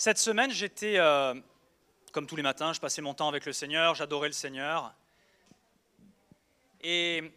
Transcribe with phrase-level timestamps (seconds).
[0.00, 1.34] Cette semaine, j'étais, euh,
[2.12, 4.94] comme tous les matins, je passais mon temps avec le Seigneur, j'adorais le Seigneur.
[6.80, 7.30] Et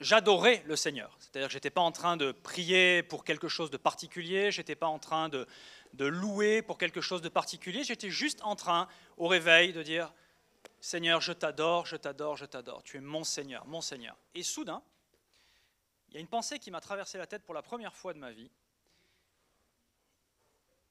[0.00, 1.16] j'adorais le Seigneur.
[1.20, 4.60] C'est-à-dire que je n'étais pas en train de prier pour quelque chose de particulier, je
[4.60, 5.46] n'étais pas en train de,
[5.92, 10.12] de louer pour quelque chose de particulier, j'étais juste en train, au réveil, de dire,
[10.80, 14.16] Seigneur, je t'adore, je t'adore, je t'adore, tu es mon Seigneur, mon Seigneur.
[14.34, 14.82] Et soudain,
[16.08, 18.18] il y a une pensée qui m'a traversé la tête pour la première fois de
[18.18, 18.50] ma vie,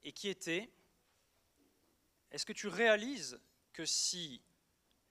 [0.03, 0.69] et qui était,
[2.31, 3.39] est-ce que tu réalises
[3.73, 4.41] que si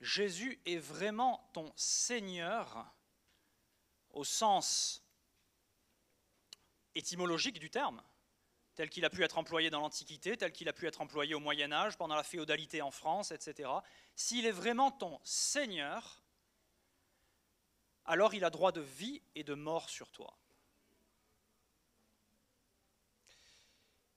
[0.00, 2.92] Jésus est vraiment ton Seigneur,
[4.10, 5.02] au sens
[6.94, 8.02] étymologique du terme,
[8.74, 11.40] tel qu'il a pu être employé dans l'Antiquité, tel qu'il a pu être employé au
[11.40, 13.70] Moyen Âge, pendant la féodalité en France, etc.,
[14.14, 16.22] s'il est vraiment ton Seigneur,
[18.04, 20.36] alors il a droit de vie et de mort sur toi.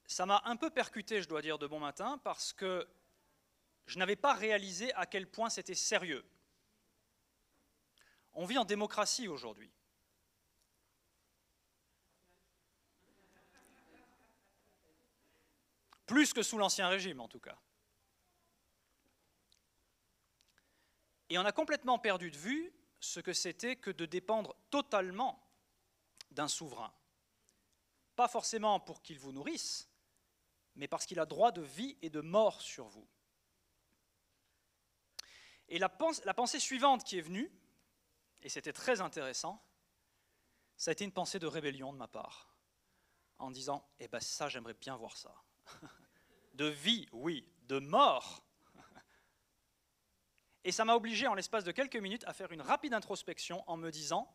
[0.08, 2.88] Ça m'a un peu percuté, je dois dire, de bon matin, parce que
[3.88, 6.26] je n'avais pas réalisé à quel point c'était sérieux.
[8.34, 9.72] On vit en démocratie aujourd'hui.
[16.06, 17.58] Plus que sous l'Ancien Régime, en tout cas.
[21.30, 25.42] Et on a complètement perdu de vue ce que c'était que de dépendre totalement
[26.32, 26.94] d'un souverain.
[28.16, 29.90] Pas forcément pour qu'il vous nourrisse,
[30.76, 33.08] mais parce qu'il a droit de vie et de mort sur vous.
[35.68, 37.52] Et la, pensée suivante qui est venue,
[38.42, 39.64] et c'était très intéressant,
[40.78, 42.56] ça a été une pensée de rébellion de ma part,
[43.40, 45.34] en disant, eh bien ça, j'aimerais bien voir ça.
[46.54, 48.46] De vie, oui, de mort.
[50.64, 53.76] Et ça m'a obligé, en l'espace de quelques minutes, à faire une rapide introspection en
[53.76, 54.34] me disant,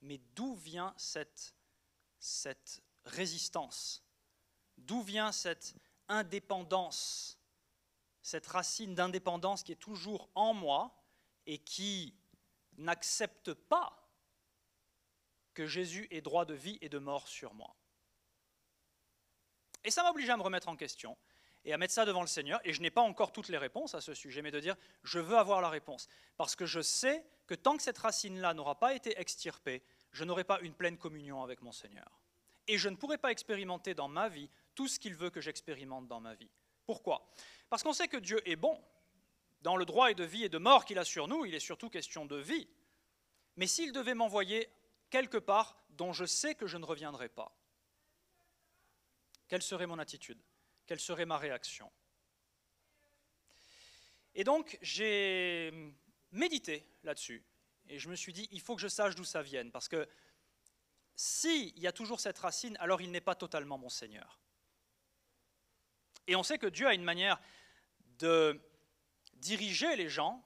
[0.00, 1.52] mais d'où vient cette
[3.04, 4.03] résistance?
[4.78, 5.74] D'où vient cette
[6.08, 7.38] indépendance
[8.24, 10.96] cette racine d'indépendance qui est toujours en moi
[11.46, 12.14] et qui
[12.78, 14.08] n'accepte pas
[15.52, 17.76] que Jésus ait droit de vie et de mort sur moi?
[19.84, 21.18] Et ça m'oblige à me remettre en question
[21.66, 22.60] et à mettre ça devant le Seigneur.
[22.64, 25.18] Et je n'ai pas encore toutes les réponses à ce sujet, mais de dire, je
[25.18, 26.08] veux avoir la réponse.
[26.38, 29.82] Parce que je sais que tant que cette racine-là n'aura pas été extirpée,
[30.12, 32.22] je n'aurai pas une pleine communion avec mon Seigneur.
[32.66, 36.06] Et je ne pourrai pas expérimenter dans ma vie tout ce qu'il veut que j'expérimente
[36.08, 36.50] dans ma vie.
[36.86, 37.30] Pourquoi?
[37.68, 38.82] Parce qu'on sait que Dieu est bon.
[39.62, 41.60] Dans le droit et de vie et de mort qu'il a sur nous, il est
[41.60, 42.68] surtout question de vie.
[43.56, 44.68] Mais s'il devait m'envoyer
[45.08, 47.56] quelque part dont je sais que je ne reviendrai pas,
[49.48, 50.42] quelle serait mon attitude?
[50.86, 51.90] Quelle serait ma réaction?
[54.34, 55.72] Et donc, j'ai
[56.32, 57.42] médité là-dessus.
[57.88, 59.70] Et je me suis dit, il faut que je sache d'où ça vienne.
[59.70, 60.08] Parce que
[61.14, 64.40] s'il y a toujours cette racine, alors il n'est pas totalement mon Seigneur.
[66.26, 67.40] Et on sait que Dieu a une manière
[68.18, 68.60] de
[69.34, 70.44] diriger les gens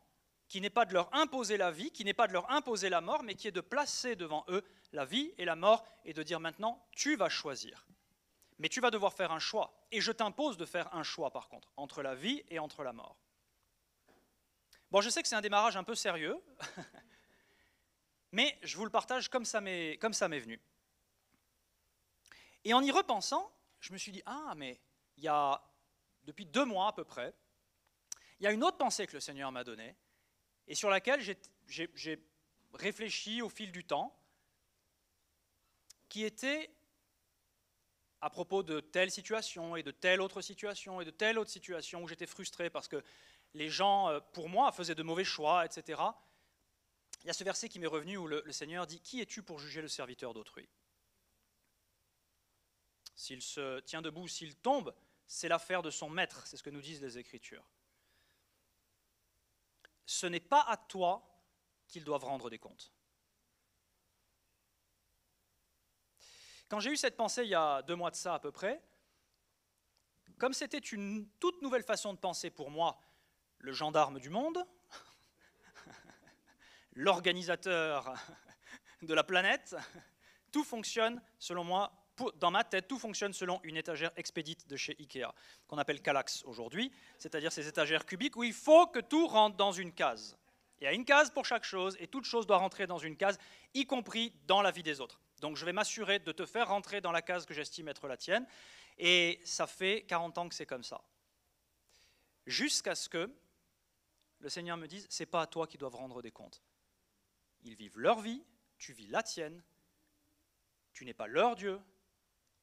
[0.48, 3.00] qui n'est pas de leur imposer la vie, qui n'est pas de leur imposer la
[3.00, 6.22] mort, mais qui est de placer devant eux la vie et la mort et de
[6.22, 7.86] dire maintenant, tu vas choisir.
[8.58, 9.86] Mais tu vas devoir faire un choix.
[9.92, 12.92] Et je t'impose de faire un choix, par contre, entre la vie et entre la
[12.92, 13.16] mort.
[14.90, 16.42] Bon, je sais que c'est un démarrage un peu sérieux,
[18.32, 20.58] mais je vous le partage comme ça m'est venu.
[22.64, 24.80] Et en y repensant, je me suis dit, ah, mais
[25.18, 25.60] il y a
[26.28, 27.34] depuis deux mois à peu près,
[28.38, 29.96] il y a une autre pensée que le Seigneur m'a donnée
[30.66, 31.22] et sur laquelle
[31.66, 32.22] j'ai
[32.74, 34.14] réfléchi au fil du temps,
[36.10, 36.70] qui était
[38.20, 42.02] à propos de telle situation et de telle autre situation et de telle autre situation
[42.02, 43.02] où j'étais frustré parce que
[43.54, 46.02] les gens, euh, pour moi, faisaient de mauvais choix, etc.
[47.22, 49.42] Il y a ce verset qui m'est revenu où le, le Seigneur dit Qui es-tu
[49.42, 50.68] pour juger le serviteur d'autrui?
[53.14, 54.94] S'il se tient debout, s'il tombe,
[55.28, 57.64] c'est l'affaire de son maître, c'est ce que nous disent les Écritures.
[60.06, 61.22] Ce n'est pas à toi
[61.86, 62.92] qu'ils doivent rendre des comptes.
[66.68, 68.82] Quand j'ai eu cette pensée il y a deux mois de ça à peu près,
[70.38, 72.98] comme c'était une toute nouvelle façon de penser pour moi,
[73.58, 74.64] le gendarme du monde,
[76.92, 78.14] l'organisateur
[79.02, 79.76] de la planète,
[80.52, 81.92] tout fonctionne, selon moi,
[82.36, 85.32] dans ma tête, tout fonctionne selon une étagère expédite de chez Ikea,
[85.66, 89.72] qu'on appelle Kallax aujourd'hui, c'est-à-dire ces étagères cubiques où il faut que tout rentre dans
[89.72, 90.36] une case.
[90.80, 93.16] Il y a une case pour chaque chose et toute chose doit rentrer dans une
[93.16, 93.38] case,
[93.74, 95.20] y compris dans la vie des autres.
[95.40, 98.16] Donc je vais m'assurer de te faire rentrer dans la case que j'estime être la
[98.16, 98.46] tienne.
[98.98, 101.02] Et ça fait 40 ans que c'est comme ça.
[102.46, 103.30] Jusqu'à ce que
[104.40, 106.62] le Seigneur me dise, c'est pas à toi qu'ils doivent rendre des comptes.
[107.62, 108.42] Ils vivent leur vie,
[108.78, 109.62] tu vis la tienne,
[110.92, 111.80] tu n'es pas leur Dieu,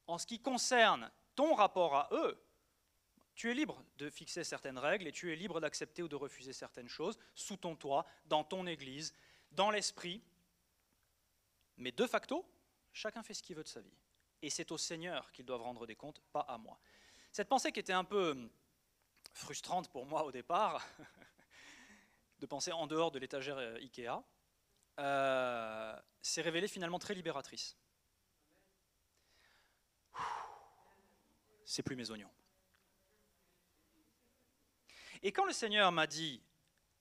[0.06, 2.42] en ce qui concerne ton rapport à eux,
[3.34, 6.54] Tu es libre de fixer certaines règles et tu es libre d'accepter ou de refuser
[6.54, 9.12] certaines choses sous ton toit, dans ton église,
[9.50, 10.22] dans l'esprit.
[11.76, 12.48] Mais de facto,
[12.94, 13.92] chacun fait ce qu'il veut de sa vie.
[14.40, 16.80] Et c'est au Seigneur qu'ils doivent rendre des comptes, pas à moi.
[17.30, 18.48] Cette pensée qui était un peu
[19.34, 20.82] frustrante pour moi au départ,
[22.38, 24.22] de penser en dehors de l'étagère euh, Ikea,
[24.98, 27.76] euh, s'est révélée finalement très libératrice.
[31.66, 32.30] C'est plus mes oignons.
[35.22, 36.40] Et quand le Seigneur m'a dit,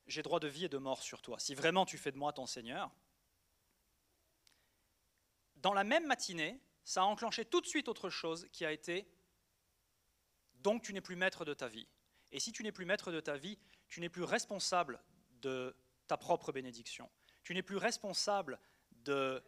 [0.08, 2.34] j'ai droit de vie et de mort sur toi, si vraiment tu fais de moi
[2.34, 2.92] ton Seigneur,
[5.58, 9.08] dans la même matinée, ça a enclenché tout de suite autre chose qui a été,
[10.56, 11.88] donc tu n'es plus maître de ta vie.
[12.32, 13.58] Et si tu n'es plus maître de ta vie,
[13.88, 15.00] tu n'es plus responsable
[15.42, 15.76] de
[16.08, 17.10] ta propre bénédiction.
[17.44, 18.60] Tu n'es plus responsable
[18.92, 19.44] de,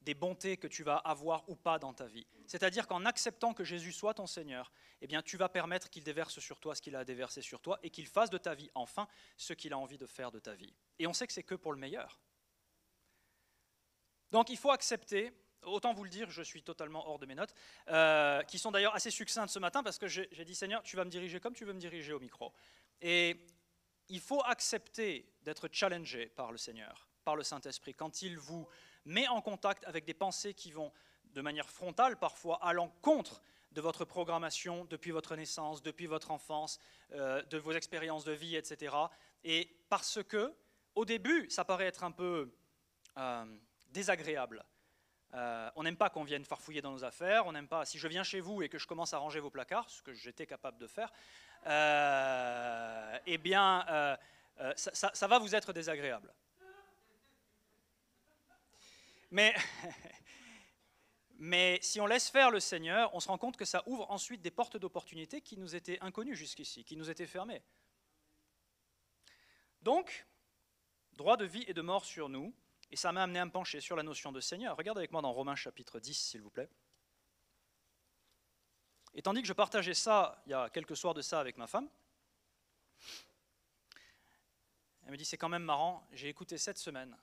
[0.00, 2.26] des bontés que tu vas avoir ou pas dans ta vie.
[2.46, 6.38] C'est-à-dire qu'en acceptant que Jésus soit ton Seigneur, eh bien, tu vas permettre qu'il déverse
[6.38, 9.06] sur toi ce qu'il a déversé sur toi et qu'il fasse de ta vie, enfin,
[9.36, 10.74] ce qu'il a envie de faire de ta vie.
[10.98, 12.18] Et on sait que c'est que pour le meilleur.
[14.30, 15.32] Donc il faut accepter,
[15.62, 17.52] autant vous le dire, je suis totalement hors de mes notes,
[17.88, 21.04] euh, qui sont d'ailleurs assez succinctes ce matin parce que j'ai dit Seigneur, tu vas
[21.04, 22.52] me diriger comme tu veux me diriger au micro.
[23.00, 23.46] Et
[24.08, 28.68] il faut accepter d'être challengé par le Seigneur, par le Saint-Esprit, quand il vous
[29.04, 30.92] met en contact avec des pensées qui vont
[31.34, 33.42] de manière frontale parfois à l'encontre
[33.72, 36.78] de votre programmation depuis votre naissance, depuis votre enfance,
[37.12, 38.94] euh, de vos expériences de vie, etc.
[39.44, 40.54] Et parce que,
[40.94, 42.52] au début, ça paraît être un peu
[43.16, 43.44] euh,
[43.88, 44.64] désagréable.
[45.34, 48.08] Euh, on n'aime pas qu'on vienne farfouiller dans nos affaires, on n'aime pas, si je
[48.08, 50.78] viens chez vous et que je commence à ranger vos placards, ce que j'étais capable
[50.78, 51.12] de faire,
[53.26, 54.18] eh bien,
[54.74, 56.34] ça, ça va vous être désagréable.
[59.30, 59.54] Mais,
[61.38, 64.42] mais si on laisse faire le Seigneur, on se rend compte que ça ouvre ensuite
[64.42, 67.62] des portes d'opportunités qui nous étaient inconnues jusqu'ici, qui nous étaient fermées.
[69.82, 70.26] Donc,
[71.12, 72.54] droit de vie et de mort sur nous,
[72.90, 74.76] et ça m'a amené à me pencher sur la notion de Seigneur.
[74.76, 76.68] Regardez avec moi dans Romains chapitre 10, s'il vous plaît.
[79.14, 81.66] Et tandis que je partageais ça, il y a quelques soirs de ça avec ma
[81.66, 81.88] femme,
[85.04, 87.16] elle me dit, c'est quand même marrant, j'ai écouté cette semaine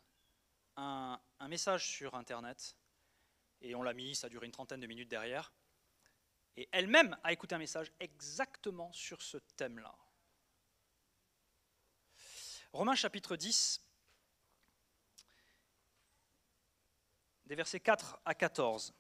[0.77, 2.75] un, message sur Internet,
[3.62, 5.51] et on l'a mis, ça a duré une trentaine de minutes derrière,
[6.56, 9.95] et elle-même a écouté un message exactement sur ce thème-là.
[12.71, 13.81] Romains chapitre 10,
[17.45, 18.94] des versets 4 à 14.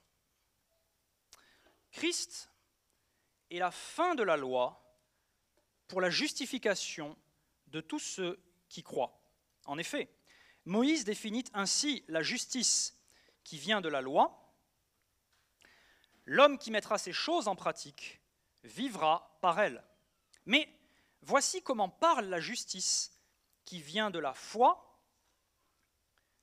[1.91, 2.49] Christ
[3.49, 4.83] est la fin de la loi
[5.87, 7.17] pour la justification
[7.67, 8.39] de tous ceux
[8.69, 9.19] qui croient.
[9.65, 10.09] En effet,
[10.67, 13.01] Moïse définit ainsi la justice
[13.45, 14.53] qui vient de la loi.
[16.25, 18.19] L'homme qui mettra ces choses en pratique
[18.65, 19.81] vivra par elles.
[20.45, 20.67] Mais
[21.21, 23.17] voici comment parle la justice
[23.63, 25.01] qui vient de la foi.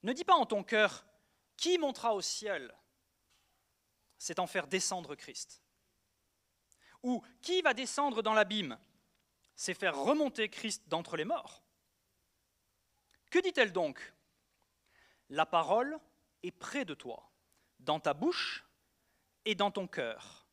[0.03, 1.05] Ne dis pas en ton cœur,
[1.59, 2.75] qui montera au ciel
[4.17, 5.63] C'est en faire descendre Christ.
[7.03, 8.79] Ou qui va descendre dans l'abîme
[9.55, 11.64] C'est faire remonter Christ d'entre les morts.
[13.35, 14.15] Que dit-elle donc?
[15.29, 15.99] La parole
[16.45, 17.33] est près de toi,
[17.81, 18.65] dans ta bouche
[19.45, 20.47] et dans ton cœur.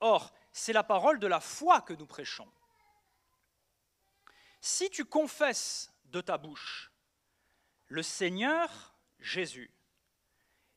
[0.00, 2.50] Or, c'est la parole de la foi que nous prêchons.
[4.60, 6.90] Si tu confesses de ta bouche
[7.86, 9.72] le Seigneur Jésus,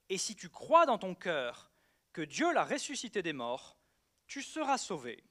[0.09, 1.71] et si tu crois dans ton cœur
[2.13, 3.79] que Dieu l'a ressuscité des morts,
[4.27, 5.23] tu seras sauvé.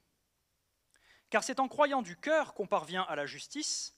[1.28, 3.95] Car c'est en croyant du cœur qu'on parvient à la justice,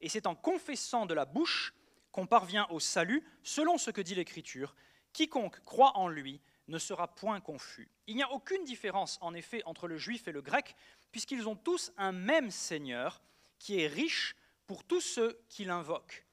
[0.00, 1.74] et c'est en confessant de la bouche
[2.12, 4.74] qu'on parvient au salut, selon ce que dit l'Écriture.
[5.12, 7.90] Quiconque croit en lui ne sera point confus.
[8.06, 10.76] Il n'y a aucune différence, en effet, entre le juif et le grec,
[11.12, 13.22] puisqu'ils ont tous un même Seigneur,
[13.58, 16.24] qui est riche pour tous ceux qui l'invoquent.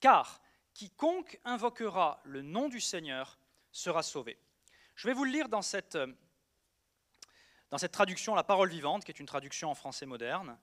[0.00, 0.42] Car
[0.74, 3.38] quiconque invoquera le nom du Seigneur
[3.72, 4.38] sera sauvé.
[4.94, 5.98] Je vais vous le lire dans cette,
[7.70, 10.58] dans cette traduction, la parole vivante, qui est une traduction en français moderne.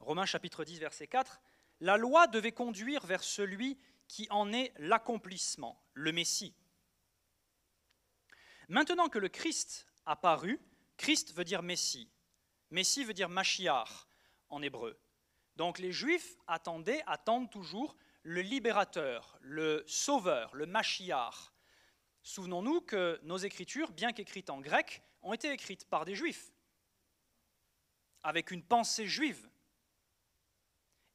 [0.00, 1.40] Romains chapitre 10, verset 4
[1.80, 6.54] la loi devait conduire vers celui qui en est l'accomplissement, le Messie.
[8.68, 10.60] Maintenant que le Christ a paru,
[10.96, 12.10] Christ veut dire Messie.
[12.70, 14.08] Messie veut dire Machiar
[14.48, 14.98] en hébreu.
[15.56, 21.52] Donc les Juifs attendaient, attendent toujours le libérateur, le sauveur, le Machiar.
[22.22, 26.52] Souvenons-nous que nos écritures, bien qu'écrites en grec, ont été écrites par des Juifs,
[28.22, 29.49] avec une pensée juive.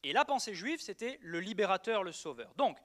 [0.02, 2.54] Et la pensée juive, c'était le libérateur, le sauveur.
[2.54, 2.78] Donc,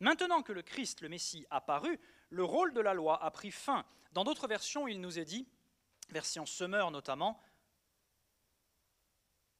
[0.00, 1.98] maintenant que le Christ, le Messie, a paru,
[2.30, 3.84] le rôle de la loi a pris fin.
[4.12, 5.48] Dans d'autres versions, il nous est dit,
[6.10, 7.40] version Semeur notamment,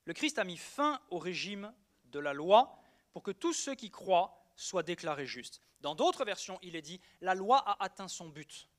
[0.04, 1.70] Le Christ a mis fin au régime
[2.06, 2.80] de la loi
[3.12, 5.60] pour que tous ceux qui croient soient déclarés justes.
[5.80, 8.70] Dans d'autres versions, il est dit, la loi a atteint son but.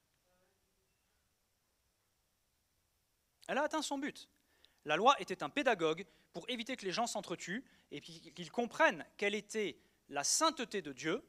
[3.48, 4.28] Elle a atteint son but.
[4.86, 9.36] La loi était un pédagogue pour éviter que les gens s'entretuent et qu'ils comprennent quelle
[9.36, 11.24] était la sainteté de Dieu,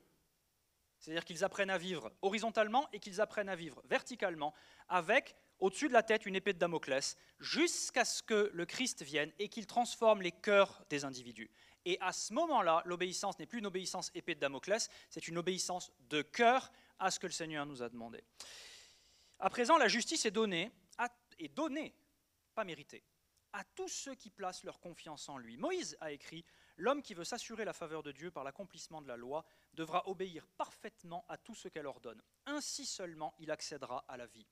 [0.99, 4.55] c'est-à-dire qu'ils apprennent à vivre horizontalement et qu'ils apprennent à vivre verticalement,
[4.89, 9.33] avec au-dessus de la tête une épée de Damoclès, jusqu'à ce que le Christ vienne
[9.39, 11.51] et qu'il transforme les cœurs des individus.
[11.85, 15.91] Et à ce moment-là, l'obéissance n'est plus une obéissance épée de Damoclès, c'est une obéissance
[16.09, 18.23] de cœur à ce que le Seigneur nous a demandé.
[19.39, 20.71] À présent, la justice est donnée,
[21.39, 21.95] est donnée,
[22.55, 23.03] pas méritée,
[23.53, 25.57] à tous ceux qui placent leur confiance en lui.
[25.57, 26.45] Moïse a écrit
[26.77, 30.47] L'homme qui veut s'assurer la faveur de Dieu par l'accomplissement de la loi devra obéir
[30.57, 32.23] parfaitement à tout ce qu'elle ordonne.
[32.47, 34.47] Ainsi seulement il accédera à la vie.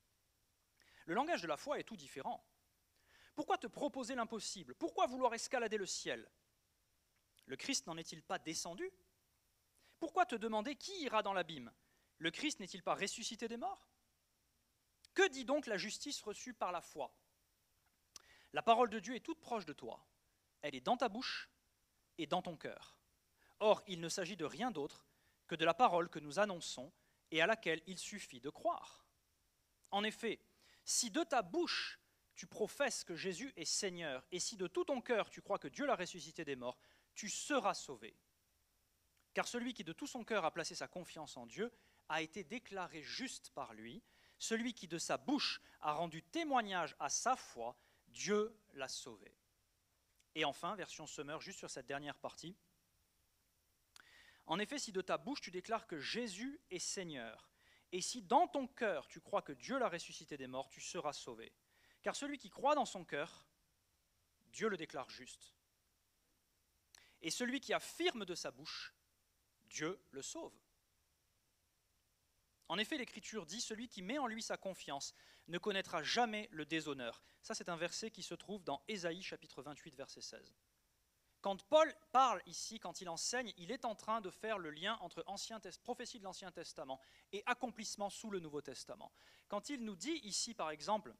[1.07, 2.45] Le langage de la foi est tout différent.
[3.35, 4.75] Pourquoi te proposer l'impossible?
[4.75, 6.31] Pourquoi vouloir escalader le ciel?
[7.47, 8.91] Le Christ n'en est-il pas descendu?
[9.99, 11.73] Pourquoi te demander qui ira dans l'abîme?
[12.19, 13.89] Le Christ n'est-il pas ressuscité des morts?
[15.15, 17.11] Que dit donc la justice reçue par la foi?
[18.53, 20.07] La parole de Dieu est toute proche de toi.
[20.63, 21.49] Elle est dans ta bouche
[22.17, 22.99] et dans ton cœur.
[23.61, 25.07] Or, il ne s'agit de rien d'autre
[25.47, 26.93] que de la parole que nous annonçons
[27.31, 29.07] et à laquelle il suffit de croire.
[29.91, 30.41] En effet,
[30.85, 32.01] si de ta bouche
[32.35, 35.67] tu professes que Jésus est Seigneur, et si de tout ton cœur tu crois que
[35.67, 36.79] Dieu l'a ressuscité des morts,
[37.15, 38.17] tu seras sauvé.
[39.35, 41.73] Car celui qui de tout son cœur a placé sa confiance en Dieu
[42.09, 44.03] a été déclaré juste par lui.
[44.39, 47.77] Celui qui de sa bouche a rendu témoignage à sa foi,
[48.09, 49.35] Dieu l'a sauvé.
[50.35, 52.57] Et enfin, version Summer, juste sur cette dernière partie.
[54.47, 57.51] En effet, si de ta bouche tu déclares que Jésus est Seigneur,
[57.93, 61.13] et si dans ton cœur tu crois que Dieu l'a ressuscité des morts, tu seras
[61.13, 61.53] sauvé.
[62.03, 63.47] Car celui qui croit dans son cœur,
[64.47, 65.55] Dieu le déclare juste.
[67.21, 68.95] Et celui qui affirme de sa bouche,
[69.67, 70.55] Dieu le sauve.
[72.69, 75.15] En effet, l'Écriture dit, celui qui met en lui sa confiance
[75.49, 77.23] ne connaîtra jamais le déshonneur.
[77.43, 80.55] Ça, c'est un verset qui se trouve dans Ésaïe chapitre 28, verset 16.
[81.41, 84.99] Quand Paul parle ici, quand il enseigne, il est en train de faire le lien
[85.01, 85.25] entre
[85.83, 87.01] prophétie de l'Ancien Testament
[87.33, 89.13] et accomplissement sous le Nouveau Testament.
[89.47, 91.15] Quand il nous dit ici, par exemple,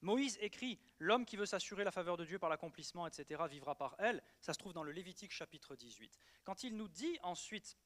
[0.00, 3.94] Moïse écrit L'homme qui veut s'assurer la faveur de Dieu par l'accomplissement, etc., vivra par
[3.98, 4.22] elle.
[4.40, 6.18] Ça se trouve dans le Lévitique chapitre 18.
[6.42, 7.76] Quand il nous dit ensuite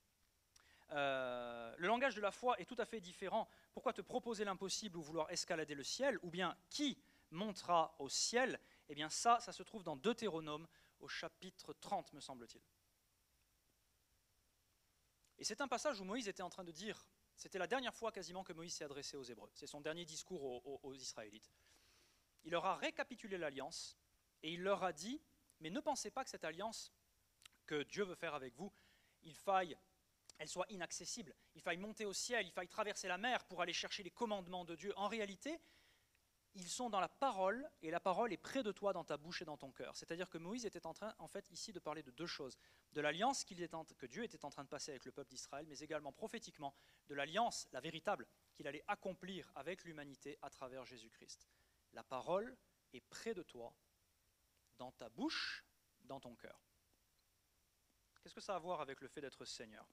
[0.92, 3.48] euh, le langage de la foi est tout à fait différent.
[3.72, 6.98] Pourquoi te proposer l'impossible ou vouloir escalader le ciel Ou bien qui
[7.30, 8.60] montera au ciel?
[8.88, 10.66] Eh bien ça, ça se trouve dans Deutéronome
[11.00, 12.62] au chapitre 30, me semble-t-il.
[15.38, 18.12] Et c'est un passage où Moïse était en train de dire, c'était la dernière fois
[18.12, 21.52] quasiment que Moïse s'est adressé aux Hébreux, c'est son dernier discours aux, aux Israélites.
[22.44, 23.98] Il leur a récapitulé l'alliance
[24.42, 25.20] et il leur a dit,
[25.60, 26.92] mais ne pensez pas que cette alliance
[27.66, 28.72] que Dieu veut faire avec vous,
[29.24, 29.76] il faille
[30.38, 31.34] elle soit inaccessible.
[31.54, 34.64] Il faille monter au ciel, il faille traverser la mer pour aller chercher les commandements
[34.64, 34.92] de Dieu.
[34.96, 35.58] En réalité,
[36.54, 39.42] ils sont dans la parole, et la parole est près de toi, dans ta bouche
[39.42, 39.94] et dans ton cœur.
[39.94, 42.56] C'est-à-dire que Moïse était en train, en fait, ici, de parler de deux choses.
[42.92, 46.12] De l'alliance que Dieu était en train de passer avec le peuple d'Israël, mais également
[46.12, 46.74] prophétiquement
[47.08, 51.46] de l'alliance, la véritable, qu'il allait accomplir avec l'humanité à travers Jésus-Christ.
[51.92, 52.56] La parole
[52.94, 53.74] est près de toi,
[54.78, 55.62] dans ta bouche,
[56.00, 56.58] dans ton cœur.
[58.22, 59.86] Qu'est-ce que ça a à voir avec le fait d'être Seigneur?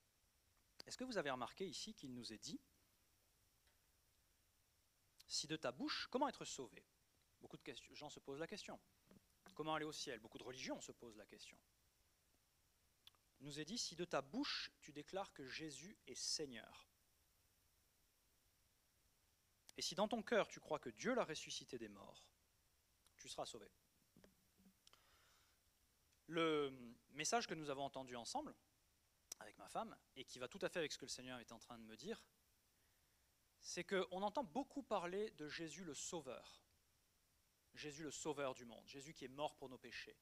[0.86, 2.60] Est-ce que vous avez remarqué ici qu'il nous est dit
[5.26, 6.86] si de ta bouche, comment être sauvé?
[7.42, 8.80] Beaucoup de gens se posent la question.
[9.56, 10.20] Comment aller au ciel?
[10.20, 11.58] Beaucoup de religions se posent la question.
[13.40, 16.88] Il nous est dit si de ta bouche tu déclares que Jésus est Seigneur.
[19.76, 22.26] Et si dans ton cœur tu crois que Dieu l'a ressuscité des morts,
[23.18, 23.70] tu seras sauvé.
[26.28, 26.72] Le
[27.12, 28.56] message que nous avons entendu ensemble,
[29.44, 31.52] avec ma femme, et qui va tout à fait avec ce que le Seigneur est
[31.52, 32.24] en train de me dire,
[33.62, 36.64] c'est qu'on entend beaucoup parler de Jésus le Sauveur.
[37.74, 40.18] Jésus le Sauveur du monde, Jésus qui est mort pour nos péchés.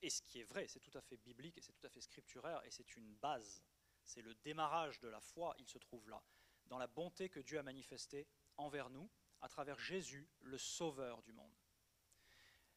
[0.00, 2.00] Et ce qui est vrai, c'est tout à fait biblique, et c'est tout à fait
[2.00, 3.62] scripturaire, et c'est une base.
[4.04, 6.22] C'est le démarrage de la foi, il se trouve là,
[6.66, 8.26] dans la bonté que Dieu a manifestée
[8.56, 11.54] envers nous, à travers Jésus, le Sauveur du monde.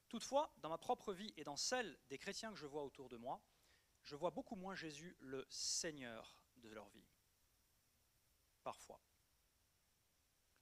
[0.08, 3.18] Toutefois, dans ma propre vie et dans celle des chrétiens que je vois autour de
[3.18, 3.42] moi,
[4.06, 7.08] je vois beaucoup moins Jésus le Seigneur de leur vie.
[8.64, 9.02] Parfois.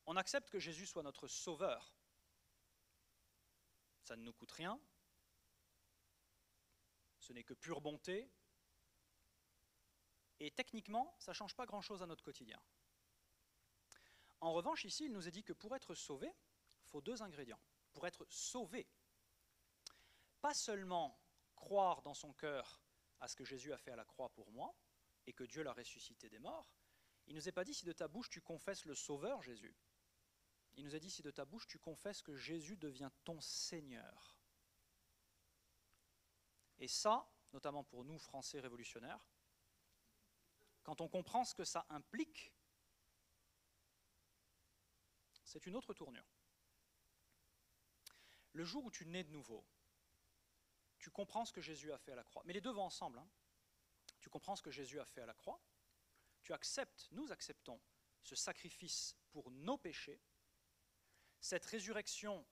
[0.05, 1.95] On accepte que Jésus soit notre sauveur.
[4.03, 4.79] Ça ne nous coûte rien.
[7.19, 8.29] Ce n'est que pure bonté.
[10.39, 12.61] Et techniquement, ça ne change pas grand-chose à notre quotidien.
[14.41, 17.61] En revanche, ici, il nous est dit que pour être sauvé, il faut deux ingrédients.
[17.93, 18.89] Pour être sauvé,
[20.41, 21.17] pas seulement
[21.55, 22.81] croire dans son cœur
[23.23, 24.75] à ce que Jésus a fait à la croix pour moi
[25.25, 26.69] et que Dieu l'a ressuscité des morts,
[27.25, 29.73] il ne nous est pas dit si de ta bouche tu confesses le Sauveur Jésus.
[30.75, 34.37] Il nous a dit si de ta bouche tu confesses que Jésus devient ton Seigneur.
[36.79, 39.25] Et ça, notamment pour nous, Français révolutionnaires,
[40.83, 42.51] quand on comprend ce que ça implique,
[45.45, 46.27] c'est une autre tournure.
[48.51, 49.65] Le jour où tu nais de nouveau,
[51.03, 52.43] tu comprends ce que Jésus a fait à la croix.
[52.45, 53.19] Mais les deux vont ensemble.
[53.19, 53.29] Hein.
[54.21, 55.61] Tu comprends ce que Jésus a fait à la croix.
[56.41, 57.81] Tu acceptes, nous acceptons
[58.21, 60.21] ce sacrifice pour nos péchés,
[61.41, 62.47] cette résurrection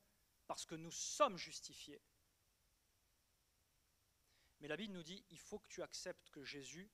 [0.48, 2.01] parce que nous sommes justifiés.
[4.60, 6.91] Mais la Bible nous dit, il faut que tu acceptes que Jésus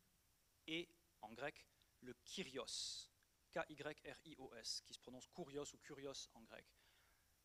[0.67, 0.87] est,
[1.21, 1.65] en grec,
[2.01, 3.09] le Kyrios,
[3.51, 6.67] K-Y-R-I-O-S, qui se prononce Kurios ou Kurios en grec.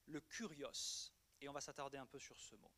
[0.05, 2.71] Le Kurios, et on va s'attarder un peu sur ce mot.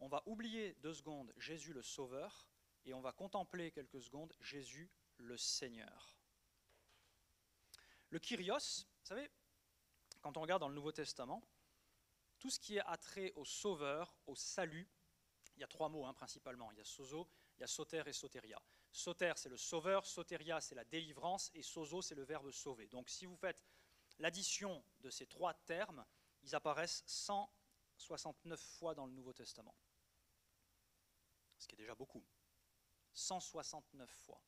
[0.00, 2.48] On va oublier deux secondes Jésus le Sauveur,
[2.84, 6.16] et on va contempler quelques secondes Jésus le Seigneur.
[8.08, 9.30] Le Kyrios, vous savez,
[10.20, 11.42] quand on regarde dans le Nouveau Testament,
[12.38, 14.88] tout ce qui est attrait au Sauveur, au salut,
[15.56, 16.72] il y a trois mots hein, principalement.
[16.72, 17.28] Il y a sozo,
[17.58, 18.60] il y a soter et soteria.
[18.90, 22.88] Soter, c'est le sauveur, soteria, c'est la délivrance, et sozo, c'est le verbe sauver.
[22.88, 23.62] Donc si vous faites
[24.18, 26.04] l'addition de ces trois termes,
[26.42, 29.74] ils apparaissent 169 fois dans le Nouveau Testament.
[31.60, 32.24] Ce qui est déjà beaucoup.
[33.12, 34.42] 169 fois.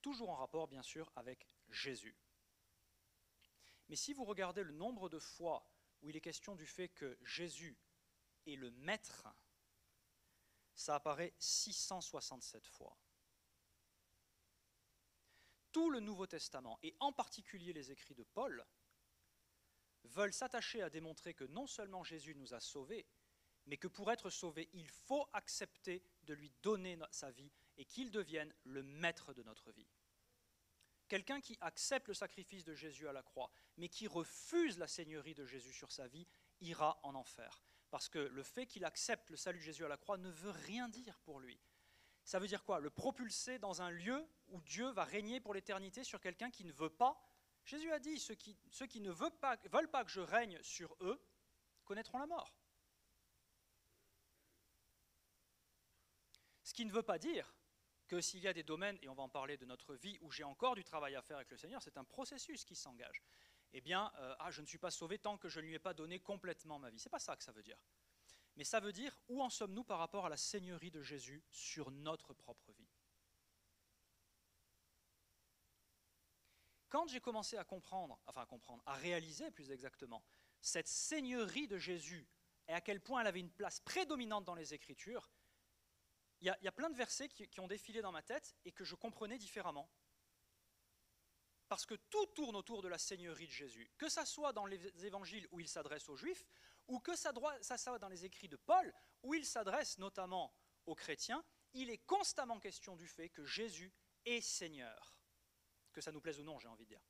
[0.00, 2.16] Toujours en rapport, bien sûr, avec Jésus.
[3.88, 5.68] Mais si vous regardez le nombre de fois
[6.00, 7.76] où il est question du fait que Jésus
[8.46, 9.28] est le Maître,
[10.74, 12.96] ça apparaît 667 fois.
[15.72, 18.64] Tout le Nouveau Testament, et en particulier les écrits de Paul,
[20.04, 23.06] veulent s'attacher à démontrer que non seulement Jésus nous a sauvés,
[23.66, 28.10] mais que pour être sauvé, il faut accepter de lui donner sa vie et qu'il
[28.10, 29.88] devienne le maître de notre vie.
[31.08, 35.34] Quelqu'un qui accepte le sacrifice de Jésus à la croix, mais qui refuse la seigneurie
[35.34, 36.26] de Jésus sur sa vie,
[36.60, 37.62] ira en enfer.
[37.90, 40.50] Parce que le fait qu'il accepte le salut de Jésus à la croix ne veut
[40.50, 41.60] rien dire pour lui.
[42.24, 42.80] Ça veut dire quoi?
[42.80, 46.72] Le propulser dans un lieu où Dieu va régner pour l'éternité sur quelqu'un qui ne
[46.72, 47.20] veut pas?
[47.64, 49.30] Jésus a dit, ceux qui, ne veulent
[49.90, 51.20] pas que je règne sur eux
[51.84, 52.54] connaîtront la mort.
[56.72, 57.54] Ce qui ne veut pas dire
[58.08, 60.30] que s'il y a des domaines, et on va en parler de notre vie, où
[60.30, 63.22] j'ai encore du travail à faire avec le Seigneur, c'est un processus qui s'engage.
[63.74, 65.78] Eh bien, euh, ah, je ne suis pas sauvé tant que je ne lui ai
[65.78, 66.98] pas donné complètement ma vie.
[66.98, 67.76] C'est pas ça que ça veut dire.
[68.56, 71.90] Mais ça veut dire où en sommes-nous par rapport à la Seigneurie de Jésus sur
[71.90, 72.88] notre propre vie?
[76.88, 80.24] Quand j'ai commencé à comprendre, enfin à comprendre, à réaliser plus exactement,
[80.62, 82.26] cette Seigneurie de Jésus
[82.66, 85.28] et à quel point elle avait une place prédominante dans les Écritures,
[86.42, 88.96] il y, a plein de versets qui, ont défilé dans ma tête et que je
[88.96, 89.88] comprenais différemment.
[91.68, 93.88] Parce que tout tourne autour de la seigneurie de Jésus.
[93.96, 96.44] Que ça soit dans les évangiles où il s'adresse aux juifs,
[96.88, 100.52] ou que ça, ça soit dans les écrits de Paul, où il s'adresse notamment
[100.86, 105.16] aux chrétiens, il est constamment question du fait que Jésus est Seigneur.
[105.92, 107.06] Que ça nous plaise ou non, j'ai envie de dire.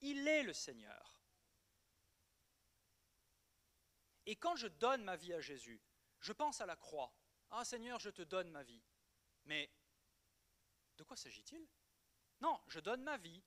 [0.00, 1.22] Il est le Seigneur.
[4.26, 5.80] Et quand je donne ma vie à Jésus,
[6.18, 7.14] je pense à la croix,
[7.52, 8.82] ah Seigneur, je te donne ma vie.
[9.44, 9.70] Mais
[10.96, 11.66] de quoi s'agit-il?
[12.40, 13.42] Non, je donne ma vie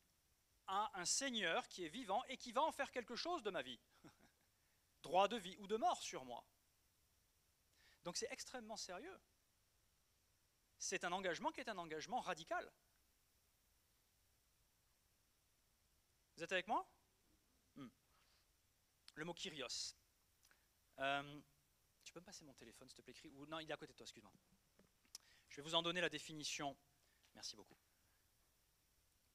[0.67, 3.61] à un Seigneur qui est vivant et qui va en faire quelque chose de ma
[3.61, 3.79] vie.
[5.03, 6.45] Droit de vie ou de mort sur moi.
[8.03, 9.19] Donc c'est extrêmement sérieux.
[10.77, 12.71] C'est un engagement qui est un engagement radical.
[16.35, 16.87] Vous êtes avec moi?
[17.75, 17.89] Hmm.
[19.15, 19.95] Le mot Kyrios.
[20.99, 21.41] Euh,
[22.05, 23.91] tu peux me passer mon téléphone, s'il te plaît Ou non, il est à côté
[23.91, 24.31] de toi, excuse-moi.
[25.49, 26.77] Je vais vous en donner la définition.
[27.33, 27.77] Merci beaucoup.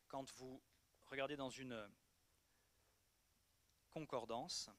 [0.09, 0.63] Quand vous
[1.07, 1.91] regardez dans une
[3.91, 4.71] concordance,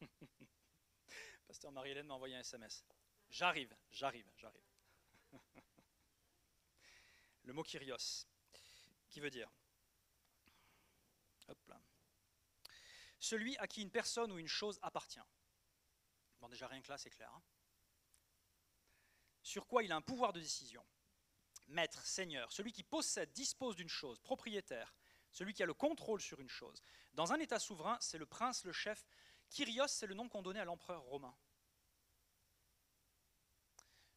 [1.46, 2.84] Pasteur Marie-Hélène m'a envoyé un SMS.
[3.28, 4.64] J'arrive, j'arrive, j'arrive.
[7.44, 8.26] Le mot Kyrios,
[9.08, 9.50] qui veut dire
[11.48, 11.80] Hop là
[13.22, 15.22] celui à qui une personne ou une chose appartient.
[16.40, 17.32] Bon, déjà rien que là, c'est clair.
[17.32, 17.42] Hein.
[19.42, 20.84] Sur quoi il a un pouvoir de décision.
[21.68, 24.92] Maître, seigneur, celui qui possède, dispose d'une chose, propriétaire,
[25.30, 26.82] celui qui a le contrôle sur une chose.
[27.12, 29.06] Dans un État souverain, c'est le prince, le chef.
[29.50, 31.36] Kyrios, c'est le nom qu'on donnait à l'empereur romain.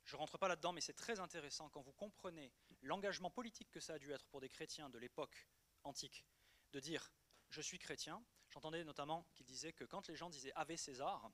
[0.03, 3.79] Je ne rentre pas là-dedans, mais c'est très intéressant quand vous comprenez l'engagement politique que
[3.79, 5.47] ça a dû être pour des chrétiens de l'époque
[5.83, 6.25] antique,
[6.71, 7.13] de dire
[7.49, 11.29] je suis chrétien, J'entendais notamment qu'il disait que quand les gens disaient Ave César,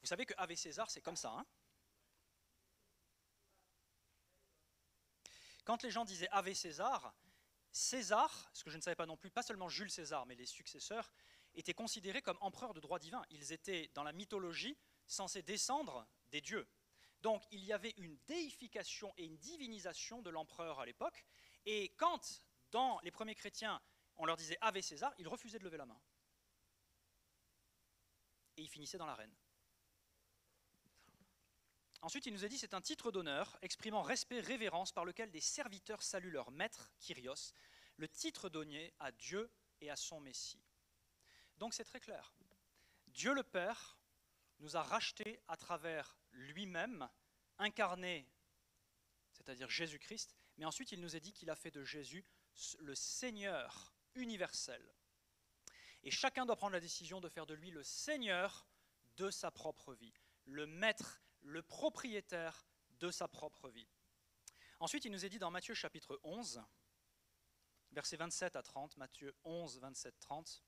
[0.00, 1.32] vous savez que Ave César, c'est comme ça.
[1.32, 1.44] Hein?
[5.64, 7.12] Quand les gens disaient Ave César,
[7.72, 10.46] César, ce que je ne savais pas non plus, pas seulement Jules César, mais les
[10.46, 11.12] successeurs,
[11.54, 13.24] étaient considérés comme empereurs de droit divin.
[13.30, 16.68] Ils étaient, dans la mythologie, censés descendre des dieux.
[17.20, 21.24] Donc il y avait une déification et une divinisation de l'empereur à l'époque.
[21.66, 23.82] Et quand, dans les premiers chrétiens,
[24.20, 25.98] on leur disait Ave César, ils refusaient de lever la main.
[28.58, 29.34] Et ils finissaient dans l'arène.
[32.02, 35.40] Ensuite, il nous a dit c'est un titre d'honneur exprimant respect, révérence par lequel des
[35.40, 37.54] serviteurs saluent leur maître, Kyrios,
[37.96, 40.62] le titre donné à Dieu et à son Messie.
[41.56, 42.34] Donc c'est très clair.
[43.06, 43.98] Dieu le Père
[44.58, 47.08] nous a rachetés à travers lui-même,
[47.58, 48.30] incarné,
[49.32, 52.26] c'est-à-dire Jésus-Christ, mais ensuite il nous a dit qu'il a fait de Jésus
[52.80, 54.82] le Seigneur universel.
[56.02, 58.66] Et chacun doit prendre la décision de faire de lui le Seigneur
[59.16, 62.66] de sa propre vie, le maître, le propriétaire
[63.00, 63.88] de sa propre vie.
[64.78, 66.62] Ensuite, il nous est dit dans Matthieu chapitre 11,
[67.92, 70.62] versets 27 à 30, Matthieu 11, 27, 30,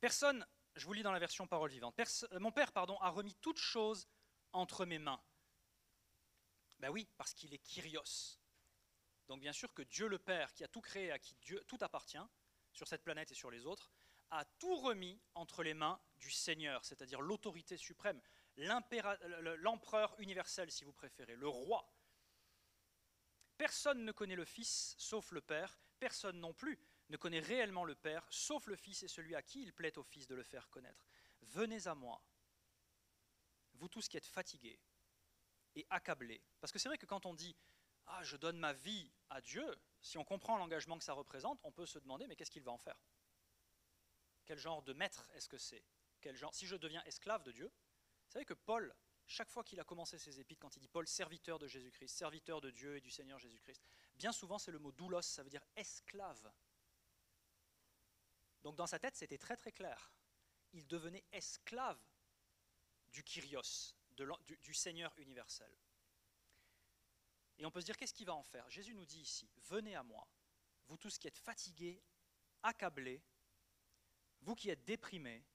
[0.00, 3.58] Personne, je vous lis dans la version parole vivante, euh, mon Père a remis toutes
[3.58, 4.06] choses
[4.52, 5.20] entre mes mains.
[6.78, 8.38] Ben oui, parce qu'il est Kyrios.
[9.28, 11.34] Donc bien sûr que Dieu le Père, qui a tout créé, à qui
[11.66, 12.18] tout appartient,
[12.72, 13.90] sur cette planète et sur les autres,
[14.30, 18.20] a tout remis entre les mains du Seigneur, c'est-à-dire l'autorité suprême,
[18.56, 21.90] l'empereur universel si vous préférez, le roi.
[23.56, 27.94] Personne ne connaît le Fils sauf le Père, personne non plus ne connaît réellement le
[27.94, 30.68] Père, sauf le Fils et celui à qui il plaît au Fils de le faire
[30.70, 31.06] connaître.
[31.42, 32.20] Venez à moi,
[33.74, 34.80] vous tous qui êtes fatigués
[35.74, 36.42] et accablés.
[36.60, 37.56] Parce que c'est vrai que quand on dit
[38.06, 41.72] Ah, je donne ma vie à Dieu, si on comprend l'engagement que ça représente, on
[41.72, 42.98] peut se demander Mais qu'est-ce qu'il va en faire?
[44.46, 45.84] Quel genre de maître est-ce que c'est?
[46.52, 48.92] Si je deviens esclave de Dieu, vous savez que Paul,
[49.26, 52.60] chaque fois qu'il a commencé ses épîtres, quand il dit Paul, serviteur de Jésus-Christ, serviteur
[52.60, 53.82] de Dieu et du Seigneur Jésus-Christ,
[54.16, 56.50] bien souvent c'est le mot doulos, ça veut dire esclave.
[58.66, 60.10] Donc dans sa tête, c'était très très clair.
[60.72, 62.00] Il devenait esclave
[63.12, 65.72] du Kyrios, du, Seigneur universel.
[67.58, 68.68] Et on peut se dire, qu'est-ce qu'il va en faire?
[68.68, 70.26] Jésus nous dit ici, venez à moi,
[70.88, 72.02] vous tous qui êtes fatigués,
[72.64, 73.22] accablés,
[74.40, 75.46] vous qui êtes déprimés,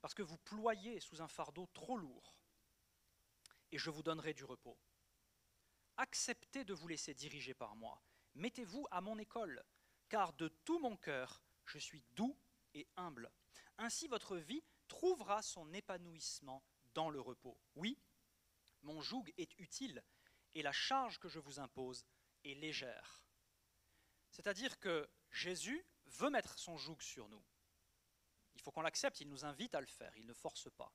[0.00, 2.36] parce que vous ployez sous un fardeau trop lourd,
[3.72, 4.78] et je vous donnerai du repos.
[5.96, 8.00] Acceptez de vous laisser diriger par moi,
[8.36, 9.64] mettez-vous à mon école,
[10.08, 12.36] car de tout mon cœur, je suis doux
[12.74, 13.30] et humble.
[13.78, 16.62] Ainsi votre vie trouvera son épanouissement
[16.94, 17.58] dans le repos.
[17.76, 17.98] Oui,
[18.82, 20.02] mon joug est utile
[20.54, 22.04] et la charge que je vous impose
[22.44, 23.24] est légère.
[24.30, 27.44] C'est-à-dire que Jésus veut mettre son joug sur nous.
[28.54, 30.92] Il faut qu'on l'accepte, il nous invite à le faire, il ne force pas.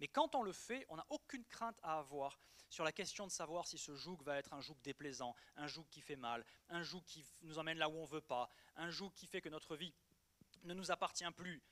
[0.00, 2.38] Mais quand on le fait, on n'a aucune crainte à avoir
[2.70, 5.86] sur la question de savoir si ce joug va être un joug déplaisant, un joug
[5.90, 8.90] qui fait mal, un joug qui nous emmène là où on ne veut pas, un
[8.90, 9.94] joug qui fait que notre vie
[10.62, 11.62] ne nous appartient plus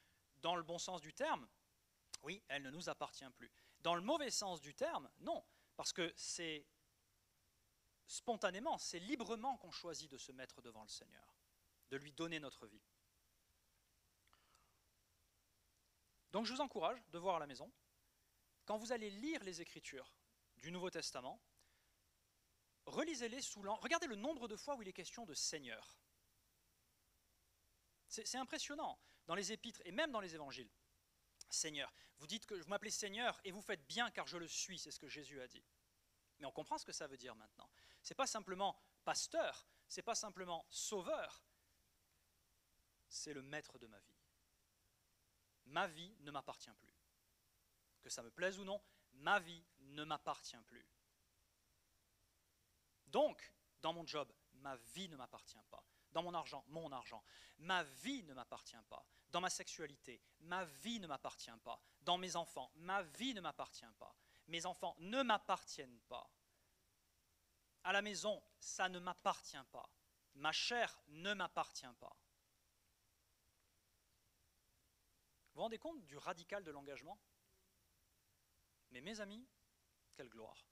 [0.42, 1.48] dans le bon sens du terme.
[2.22, 3.50] Oui, elle ne nous appartient plus.
[3.80, 5.44] Dans le mauvais sens du terme, non,
[5.76, 6.66] parce que c'est
[8.06, 11.34] spontanément, c'est librement qu'on choisit de se mettre devant le Seigneur,
[11.90, 12.82] de lui donner notre vie.
[16.32, 17.70] Donc je vous encourage de voir à la maison,
[18.68, 20.12] quand vous allez lire les Écritures
[20.58, 21.40] du Nouveau Testament,
[22.84, 23.80] relisez-les sous l'angle.
[23.82, 25.98] Regardez le nombre de fois où il est question de Seigneur.
[28.08, 30.70] C'est impressionnant dans les épîtres et même dans les évangiles.
[31.48, 34.78] Seigneur, vous dites que vous m'appelez Seigneur et vous faites bien car je le suis,
[34.78, 35.64] c'est ce que Jésus a dit.
[36.38, 37.70] Mais on comprend ce que ça veut dire maintenant.
[38.02, 41.42] C'est pas simplement pasteur, c'est pas simplement sauveur,
[43.08, 44.18] c'est le maître de ma vie.
[45.64, 46.97] Ma vie ne m'appartient plus
[48.00, 48.80] que ça me plaise ou non,
[49.14, 50.86] ma vie ne m'appartient plus.
[53.06, 55.84] Donc, dans mon job, ma vie ne m'appartient pas.
[56.12, 57.22] Dans mon argent, mon argent.
[57.58, 59.04] Ma vie ne m'appartient pas.
[59.30, 61.80] Dans ma sexualité, ma vie ne m'appartient pas.
[62.00, 64.14] Dans mes enfants, ma vie ne m'appartient pas.
[64.46, 66.30] Mes enfants ne m'appartiennent pas.
[67.84, 69.88] À la maison, ça ne m'appartient pas.
[70.34, 72.16] Ma chair ne m'appartient pas.
[75.48, 77.18] Vous vous rendez compte du radical de l'engagement?
[78.90, 79.46] Mais mes amis,
[80.14, 80.66] quelle gloire.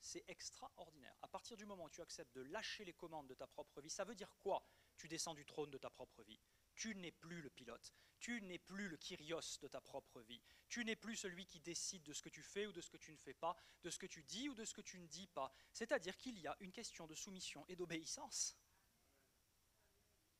[0.00, 1.16] C'est extraordinaire.
[1.22, 3.90] À partir du moment où tu acceptes de lâcher les commandes de ta propre vie,
[3.90, 4.64] ça veut dire quoi?
[4.96, 6.40] Tu descends du trône de ta propre vie.
[6.74, 7.92] Tu n'es plus le pilote.
[8.20, 10.40] Tu n'es plus le Kyrios de ta propre vie.
[10.68, 12.96] Tu n'es plus celui qui décide de ce que tu fais ou de ce que
[12.96, 15.06] tu ne fais pas, de ce que tu dis ou de ce que tu ne
[15.06, 15.52] dis pas.
[15.72, 18.56] C'est-à-dire qu'il y a une question de soumission et d'obéissance.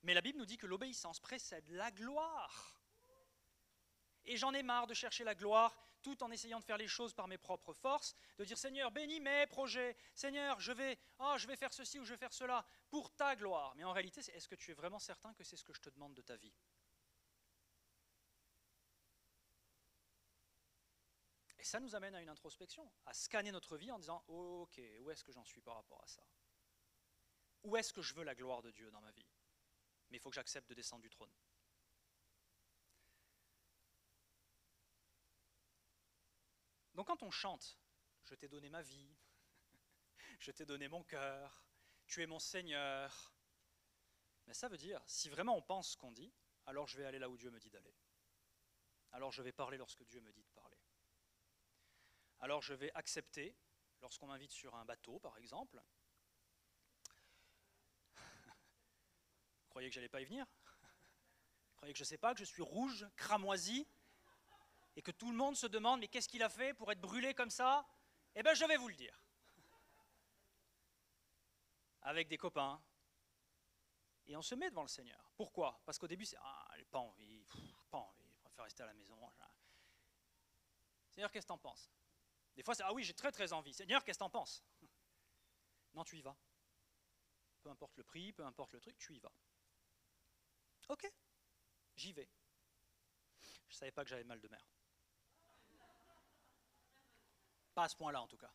[0.02, 2.81] Mais la Bible nous dit que l'obéissance précède la gloire.
[4.24, 7.12] Et j'en ai marre de chercher la gloire tout en essayant de faire les choses
[7.12, 10.98] par mes propres forces, de dire Seigneur, bénis mes projets, Seigneur, je vais,
[11.46, 13.74] vais faire ceci ou je vais faire cela pour ta gloire.
[13.76, 15.90] Mais en réalité, est-ce que tu es vraiment certain que c'est ce que je te
[15.90, 16.54] demande de ta vie?
[21.58, 25.11] Et ça nous amène à une introspection, à scanner notre vie en disant Ok, où
[25.11, 26.22] est-ce que j'en suis par rapport à ça?
[27.64, 29.26] Où est-ce que je veux la gloire de Dieu dans ma vie?
[30.11, 31.32] Mais il faut que j'accepte de descendre du trône.
[36.98, 37.78] Donc quand on chante,
[38.24, 39.16] je t'ai donné ma vie,
[40.40, 41.62] je t'ai donné mon cœur,
[42.08, 43.32] tu es mon Seigneur,
[44.48, 46.34] mais ça veut dire, si vraiment on pense ce qu'on dit,
[46.66, 47.94] alors je vais aller là où Dieu me dit d'aller.
[49.12, 50.76] Alors je vais parler lorsque Dieu me dit de parler.
[52.40, 53.56] Alors je vais accepter,
[54.00, 55.80] lorsqu'on m'invite sur un bateau par exemple,
[58.16, 60.44] vous croyez que j'allais pas y venir?
[60.64, 63.87] Vous croyez que je ne sais pas que je suis rouge, cramoisi?
[64.98, 67.32] Et que tout le monde se demande mais qu'est-ce qu'il a fait pour être brûlé
[67.32, 67.87] comme ça?
[68.34, 69.16] Eh bien je vais vous le dire.
[72.02, 72.82] Avec des copains.
[74.26, 75.30] Et on se met devant le Seigneur.
[75.37, 75.80] Pourquoi?
[75.87, 77.46] Parce qu'au début c'est ah, pas envie,
[77.88, 79.16] pas envie, je préfère rester à la maison.
[81.11, 81.92] Seigneur, qu'est-ce que t'en penses?
[82.56, 83.72] Des fois c'est ah oui, j'ai très très envie.
[83.72, 84.64] Seigneur, qu'est-ce que t'en penses?
[85.94, 86.37] Non, tu y vas.
[87.62, 89.32] Peu importe le prix, peu importe le truc, tu y vas.
[90.88, 91.11] Ok,
[91.96, 92.28] j'y vais.
[93.68, 94.62] Je ne savais pas que j'avais mal de mer.
[97.79, 98.53] Pas à ce point-là, en tout cas.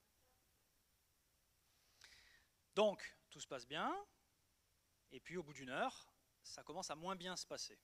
[2.76, 3.96] Donc, tout se passe bien.
[5.14, 7.80] Et puis, au bout d'une heure, ça commence à moins bien se passer.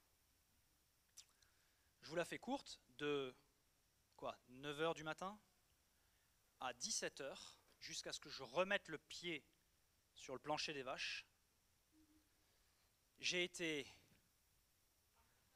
[2.02, 3.34] Je vous la fais courte, de
[4.18, 5.40] quoi 9h du matin
[6.60, 9.46] à 17h, jusqu'à ce que je remette le pied
[10.16, 11.26] sur le plancher des vaches.
[13.20, 13.90] J'ai été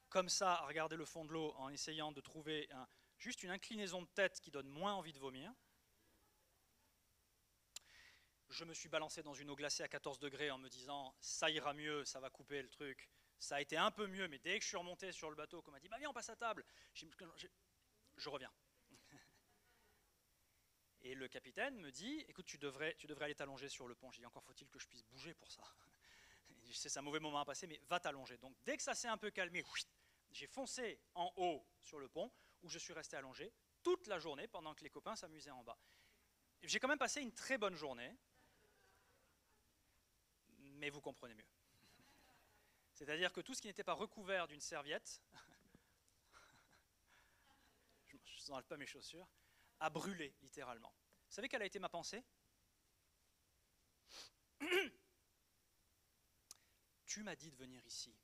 [0.08, 2.70] comme ça à regarder le fond de l'eau en essayant de trouver
[3.18, 5.52] juste une inclinaison de tête qui donne moins envie de vomir
[8.54, 11.50] je me suis balancé dans une eau glacée à 14 degrés en me disant ça
[11.50, 13.10] ira mieux, ça va couper le truc.
[13.40, 15.60] Ça a été un peu mieux, mais dès que je suis remonté sur le bateau,
[15.60, 16.64] qu'on m'a dit bah viens on passe à table,
[16.94, 18.52] je reviens.
[21.02, 24.12] Et le capitaine me dit écoute tu devrais, tu devrais aller t'allonger sur le pont.
[24.12, 25.62] J'ai dit encore faut-il que je puisse bouger pour ça.
[26.72, 28.38] C'est un mauvais moment à passer, mais va t'allonger.
[28.38, 29.64] Donc dès que ça s'est un peu calmé,
[30.30, 32.30] j'ai foncé en haut sur le pont
[32.62, 35.78] où je suis resté allongé toute la journée pendant que les copains s'amusaient en bas.
[36.62, 38.16] J'ai quand même passé une très bonne journée
[40.74, 41.46] mais vous comprenez mieux.
[42.92, 45.22] C'est-à-dire que tout ce qui n'était pas recouvert d'une serviette,
[48.06, 49.28] je n'enlève pas mes chaussures,
[49.80, 50.94] a brûlé littéralement.
[51.28, 52.22] Vous savez quelle a été ma pensée
[57.06, 58.14] Tu m'as dit de venir ici.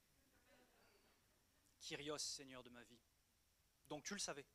[1.80, 3.00] Kyrios, Seigneur de ma vie.
[3.88, 4.46] Donc tu le savais.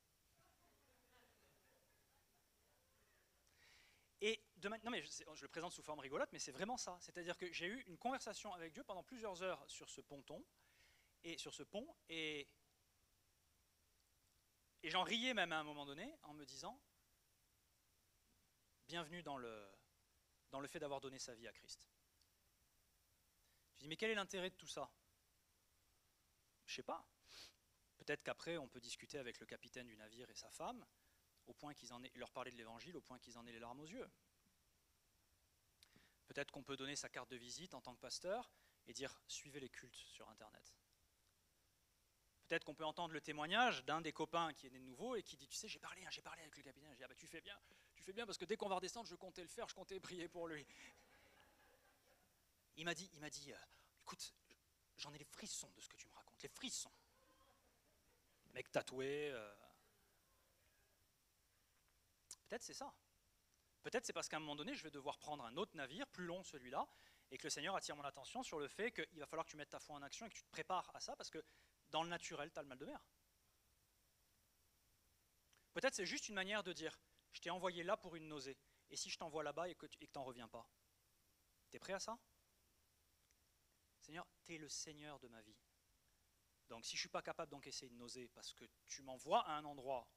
[4.69, 6.97] Non mais je, le présente sous forme rigolote, mais c'est vraiment ça.
[6.99, 10.43] C'est-à-dire que j'ai eu une conversation avec Dieu pendant plusieurs heures sur ce ponton
[11.23, 12.47] et sur ce pont, et,
[14.83, 16.79] et j'en riais même à un moment donné en me disant
[18.87, 19.67] bienvenue dans le,
[20.51, 21.87] dans le fait d'avoir donné sa vie à Christ.
[23.75, 24.89] Je dis mais quel est l'intérêt de tout ça?
[26.65, 27.07] Je sais pas.
[27.97, 30.85] Peut-être qu'après on peut discuter avec le capitaine du navire et sa femme,
[31.47, 33.59] au point qu'ils en aient, leur parler de l'évangile, au point qu'ils en aient les
[33.59, 34.09] larmes aux yeux.
[36.27, 38.51] Peut-être qu'on peut donner sa carte de visite en tant que pasteur
[38.87, 40.75] et dire suivez les cultes sur Internet.
[42.47, 45.23] Peut-être qu'on peut entendre le témoignage d'un des copains qui est né de nouveau et
[45.23, 46.89] qui dit Tu sais, j'ai parlé, hein, j'ai parlé avec le capitaine.
[46.91, 47.59] J'ai dit ah, bah, Tu fais bien,
[47.95, 49.99] tu fais bien parce que dès qu'on va redescendre, je comptais le faire, je comptais
[49.99, 50.65] prier pour lui.
[52.77, 53.57] Il m'a dit, il m'a dit euh,
[54.01, 54.33] Écoute,
[54.97, 56.91] j'en ai les frissons de ce que tu me racontes, les frissons.
[58.53, 59.53] Mec tatoué, euh,
[62.47, 62.93] Peut-être c'est ça.
[63.85, 66.25] Peut-être c'est parce qu'à un moment donné, je vais devoir prendre un autre navire, plus
[66.25, 66.87] long celui-là,
[67.29, 69.57] et que le Seigneur attire mon attention sur le fait qu'il va falloir que tu
[69.57, 71.37] mettes ta foi en action et que tu te prépares à ça, parce que
[71.89, 72.99] dans le naturel, tu as le mal de mer.
[75.73, 76.99] Peut-être c'est juste une manière de dire,
[77.31, 78.57] je t'ai envoyé là pour une nausée,
[78.89, 80.67] et si je t'envoie là-bas et que tu n'en reviens pas,
[81.69, 82.17] tu es prêt à ça?
[83.99, 85.59] Seigneur, tu es le Seigneur de ma vie.
[86.69, 89.51] Donc si je ne suis pas capable d'encaisser une nausée parce que tu m'envoies à
[89.51, 90.09] un endroit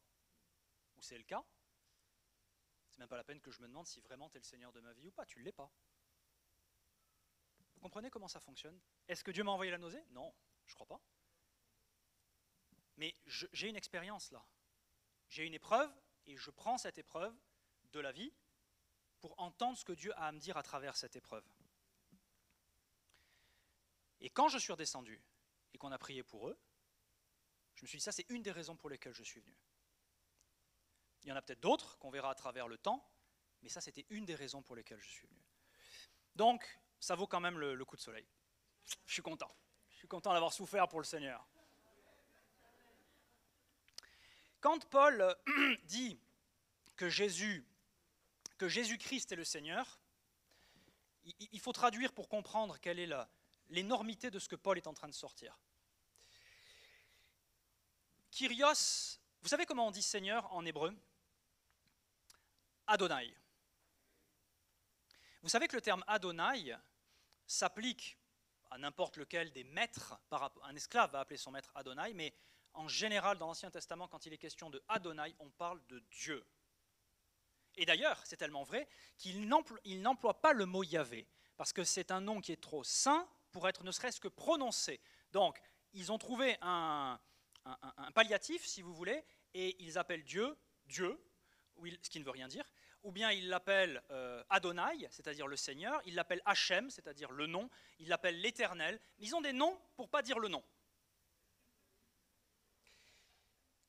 [0.96, 1.44] où c'est le cas,
[2.98, 4.72] c'est même pas la peine que je me demande si vraiment tu es le Seigneur
[4.72, 5.24] de ma vie ou pas.
[5.24, 5.70] Tu ne l'es pas.
[7.74, 8.76] Vous comprenez comment ça fonctionne?
[9.06, 10.04] Est-ce que Dieu m'a envoyé la nausée?
[10.10, 10.34] Non,
[10.66, 11.00] je crois pas.
[12.96, 14.44] Mais j'ai une expérience là.
[15.28, 15.88] J'ai une épreuve
[16.26, 17.32] et je prends cette épreuve
[17.92, 18.34] de la vie
[19.20, 21.46] pour entendre ce que Dieu a à me dire à travers cette épreuve.
[24.20, 25.22] Et quand je suis redescendu
[25.72, 26.58] et qu'on a prié pour eux,
[27.76, 29.56] je me suis dit, ça c'est une des raisons pour lesquelles je suis venu.
[31.22, 33.04] Il y en a peut-être d'autres qu'on verra à travers le temps,
[33.62, 35.42] mais ça c'était une des raisons pour lesquelles je suis venu.
[36.36, 38.26] Donc, ça vaut quand même le, coup de soleil.
[39.06, 39.50] Je suis content.
[39.90, 41.46] Je suis content d'avoir souffert pour le Seigneur.
[44.60, 45.36] Quand Paul
[45.84, 46.18] dit
[46.96, 47.66] que Jésus,
[48.56, 50.00] que Jésus-Christ est le Seigneur,
[51.24, 53.10] il faut traduire pour comprendre quelle est
[53.68, 55.58] l'énormité de ce que Paul est en train de sortir.
[58.30, 60.96] Kyrios, vous savez comment on dit Seigneur en hébreu?
[62.88, 63.32] Adonai.
[65.42, 66.74] Vous savez que le terme Adonai
[67.46, 68.18] s'applique
[68.70, 70.18] à n'importe lequel des maîtres,
[70.62, 72.34] un esclave va appeler son maître Adonai, mais
[72.74, 76.44] en général dans l'Ancien Testament, quand il est question de Adonai, on parle de Dieu.
[77.76, 82.20] Et d'ailleurs, c'est tellement vrai qu'il n'emploie pas le mot Yahvé, parce que c'est un
[82.20, 85.00] nom qui est trop saint pour être ne serait-ce que prononcé.
[85.32, 85.60] Donc,
[85.92, 87.20] ils ont trouvé un,
[88.14, 89.24] palliatif, si vous voulez,
[89.54, 91.20] et ils appellent Dieu Dieu,
[92.02, 92.64] ce qui ne veut rien dire,
[93.02, 97.70] ou bien ils l'appellent euh, Adonai, c'est-à-dire le Seigneur, ils l'appellent Hachem, c'est-à-dire le nom,
[97.98, 100.64] ils l'appellent l'Éternel, ils ont des noms pour pas dire le nom.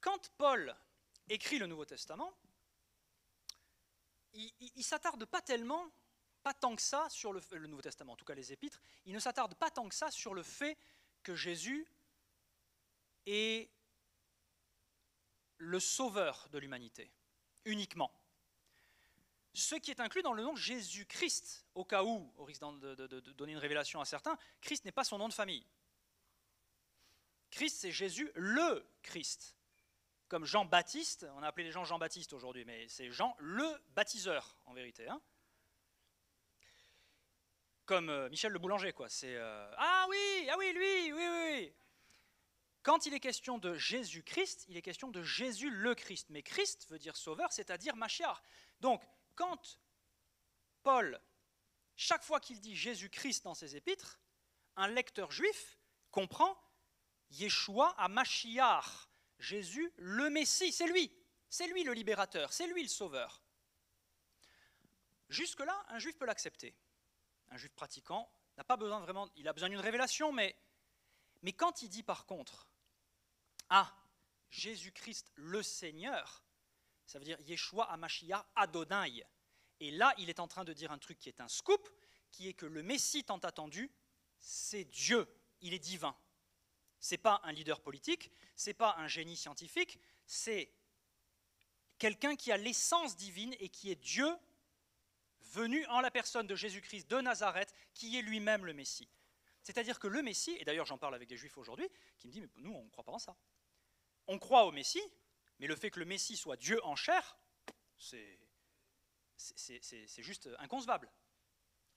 [0.02, 0.76] Quand Paul
[1.28, 2.34] écrit le Nouveau Testament,
[4.34, 5.92] il, ne s'attarde pas tellement,
[6.44, 9.56] pas tant que ça sur Nouveau Testament, en tout cas les Épîtres, il ne s'attarde
[9.56, 10.78] pas tant que ça sur le fait
[11.24, 11.88] que Jésus
[13.26, 13.70] est
[15.58, 17.12] le sauveur de l'humanité,
[17.66, 18.12] uniquement.
[19.54, 23.54] Ce qui est inclus dans le nom Jésus-Christ, au cas où, au risque de, donner
[23.54, 25.66] une révélation à certains, Christ n'est pas son nom de famille.
[27.52, 29.56] Christ, c'est Jésus le Christ
[30.30, 34.74] comme Jean-Baptiste, on a appelé les gens Jean-Baptiste aujourd'hui, mais c'est Jean le baptiseur en
[34.74, 35.10] vérité.
[35.10, 35.20] Hein.
[37.86, 39.10] comme euh, Michel le boulanger, quoi.
[39.10, 41.74] C'est euh, ah oui, ah oui, lui, oui, oui.
[42.84, 46.28] Quand il est question de Jésus-Christ, il est question de Jésus le Christ.
[46.30, 48.44] Mais Christ veut dire sauveur, c'est-à-dire Machiar.
[48.80, 49.04] Donc,
[49.40, 49.80] quand
[50.84, 51.20] Paul,
[51.96, 54.20] chaque fois qu'il dit Jésus-Christ dans ses épîtres,
[54.76, 55.80] un lecteur juif
[56.12, 56.62] comprend
[57.32, 61.10] Yeshua à Machiar, Jésus, le Messie, c'est lui.
[61.50, 63.42] C'est lui le libérateur, c'est lui le sauveur.
[65.30, 66.76] Jusque-là, un juif peut l'accepter.
[67.50, 70.54] Un juif pratiquant n'a pas besoin vraiment, il a besoin d'une révélation, mais,
[71.44, 72.70] mais quand il dit par contre,
[73.70, 73.96] ah,
[74.50, 76.44] Jésus-Christ le Seigneur,
[77.10, 79.26] ça veut dire Yeshua Amashia Adonai.
[79.80, 81.90] Et là, il est en train de dire un truc qui est un scoop,
[82.30, 83.92] qui est que le Messie tant attendu,
[84.38, 85.28] c'est Dieu,
[85.62, 86.16] il est divin.
[87.00, 90.72] Ce n'est pas un leader politique, ce n'est pas un génie scientifique, c'est
[91.98, 94.30] quelqu'un qui a l'essence divine et qui est Dieu
[95.54, 99.10] venu en la personne de Jésus-Christ de Nazareth, qui est lui-même le Messie.
[99.64, 102.44] C'est-à-dire que le Messie, et d'ailleurs j'en parle avec des juifs aujourd'hui, qui me disent,
[102.44, 103.36] mais nous on ne croit pas en ça.
[104.28, 105.02] On croit au Messie,
[105.60, 107.38] mais le fait que le Messie soit Dieu en chair,
[107.98, 108.40] c'est
[110.18, 111.12] juste inconcevable.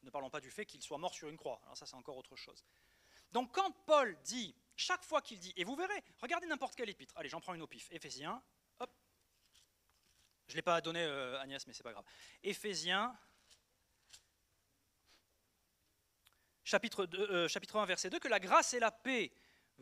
[0.02, 2.16] Ne parlons pas du fait qu'il soit mort sur une croix, alors ça c'est encore
[2.16, 2.64] autre chose.
[3.30, 7.14] Donc quand Paul dit chaque fois qu'il dit, et vous verrez, regardez n'importe quel épître.
[7.16, 7.88] Allez, j'en prends une au pif.
[7.92, 8.42] Éphésiens,
[8.80, 8.90] hop.
[10.48, 12.04] Je ne l'ai pas donné euh, Agnès, mais c'est pas grave.
[12.42, 13.16] Éphésiens,
[16.64, 19.32] chapitre, euh, chapitre 1, verset 2, que la grâce et la paix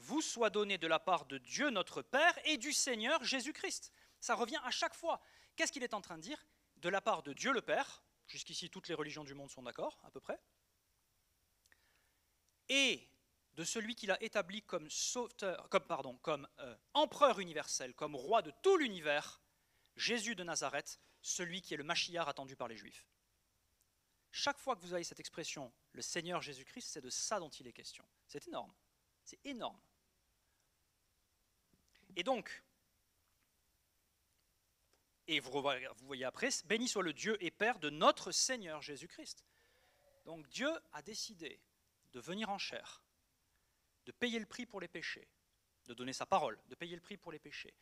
[0.01, 3.93] vous soient données de la part de Dieu notre Père et du Seigneur Jésus-Christ.
[4.21, 5.21] Ça revient à chaque fois.
[5.57, 6.45] Qu'est-ce qu'il est en train de dire
[6.77, 10.01] De la part de Dieu le Père, jusqu'ici toutes les religions du monde sont d'accord,
[10.05, 10.41] à peu près,
[12.69, 13.09] et
[13.55, 14.89] de celui qu'il a établi comme,
[16.61, 19.43] euh, empereur universel, comme roi de tout l'univers,
[19.97, 23.07] Jésus de Nazareth, celui qui est le Machiar attendu par les Juifs.
[24.31, 27.66] Chaque fois que vous avez cette expression, le Seigneur Jésus-Christ, c'est de ça dont il
[27.66, 28.07] est question.
[28.29, 28.72] C'est énorme.
[29.24, 29.81] C'est énorme.
[32.17, 32.63] Et donc,
[35.27, 35.63] et vous
[36.03, 39.45] voyez après, béni soit le Dieu et Père de notre Seigneur Jésus-Christ.
[40.25, 41.61] Donc Dieu a décidé
[42.13, 43.05] de venir en chair,
[44.07, 45.29] de payer le prix pour les péchés,
[45.87, 47.75] de donner sa parole, de payer le prix pour les péchés,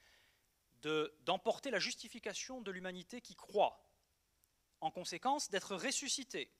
[1.24, 3.82] d'emporter la justification de l'humanité qui croit,
[4.80, 6.52] en conséquence d'être ressuscité,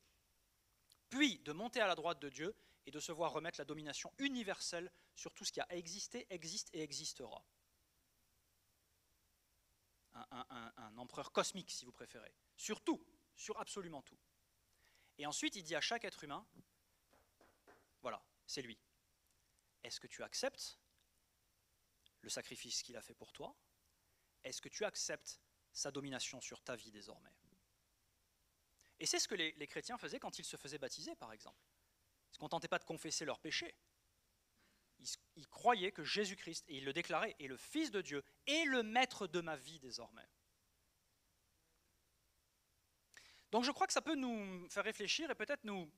[1.10, 2.56] puis de monter à la droite de Dieu
[2.86, 6.70] et de se voir remettre la domination universelle sur tout ce qui a existé, existe
[6.72, 7.44] et existera.
[10.30, 13.04] Un, empereur cosmique, si vous préférez, sur tout,
[13.36, 14.18] sur absolument tout.
[15.18, 16.46] Et ensuite, il dit à chaque être humain,
[18.02, 18.78] voilà, c'est lui.
[19.84, 20.78] Est-ce que tu acceptes
[22.20, 23.56] le sacrifice qu'il a fait pour toi?
[24.44, 25.40] Est-ce que tu acceptes
[25.72, 27.34] sa domination sur ta vie désormais?
[29.00, 31.62] Et c'est ce que les, chrétiens faisaient quand ils se faisaient baptiser, par exemple.
[32.26, 33.74] Ils ne se contentaient pas de confesser leurs péchés.
[35.36, 38.82] Ils croyaient que Jésus-Christ, et ils le déclaraient, est le Fils de Dieu et le
[38.82, 40.28] Maître de ma vie désormais.
[43.50, 45.90] Donc je crois que ça peut nous faire réfléchir et peut-être nous,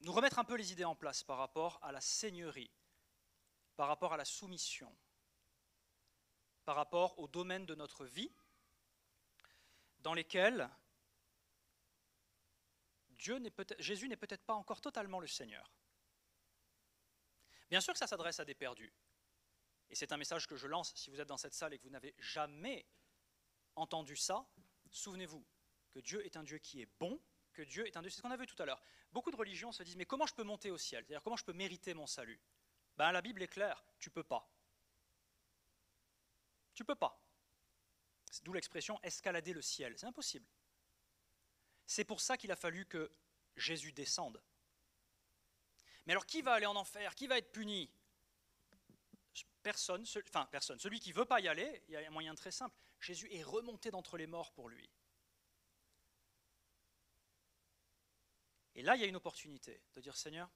[0.00, 2.70] nous remettre un peu les idées en place par rapport à la seigneurie,
[3.76, 4.94] par rapport à la soumission,
[6.64, 8.32] par rapport au domaine de notre vie
[9.98, 10.70] dans lesquels
[13.20, 15.70] Dieu n'est Jésus n'est peut-être pas encore totalement le Seigneur.
[17.68, 18.92] Bien sûr que ça s'adresse à des perdus.
[19.90, 21.84] Et c'est un message que je lance si vous êtes dans cette salle et que
[21.84, 22.86] vous n'avez jamais
[23.76, 24.46] entendu ça,
[24.90, 25.44] souvenez-vous
[25.90, 27.20] que Dieu est un Dieu qui est bon,
[27.52, 28.82] que Dieu est un Dieu, c'est ce qu'on a vu tout à l'heure.
[29.12, 31.04] Beaucoup de religions se disent, mais comment je peux monter au ciel?
[31.04, 32.40] C'est-à-dire, comment je peux mériter mon salut?
[32.96, 34.48] Ben, La Bible est claire, tu peux pas.
[36.74, 37.20] Tu peux pas.
[38.42, 39.98] D'où l'expression escalader le ciel.
[39.98, 40.46] C'est impossible.
[41.90, 43.10] C'est pour ça qu'il a fallu que
[43.56, 44.40] Jésus descende.
[46.06, 47.16] Mais alors, qui va aller en enfer?
[47.16, 47.90] Qui va être puni?
[49.60, 50.78] Personne, enfin personne.
[50.78, 52.76] Celui qui veut pas y aller, il y a un moyen très simple.
[53.00, 54.88] Jésus est remonté d'entre les morts pour lui.
[58.76, 60.48] Et là, il y a une opportunité de dire Seigneur,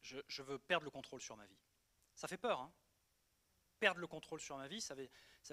[0.00, 1.60] je, veux perdre le contrôle sur ma vie.
[2.14, 2.72] Ça fait peur, hein
[3.78, 5.08] Perdre le contrôle sur ma vie, ça veut,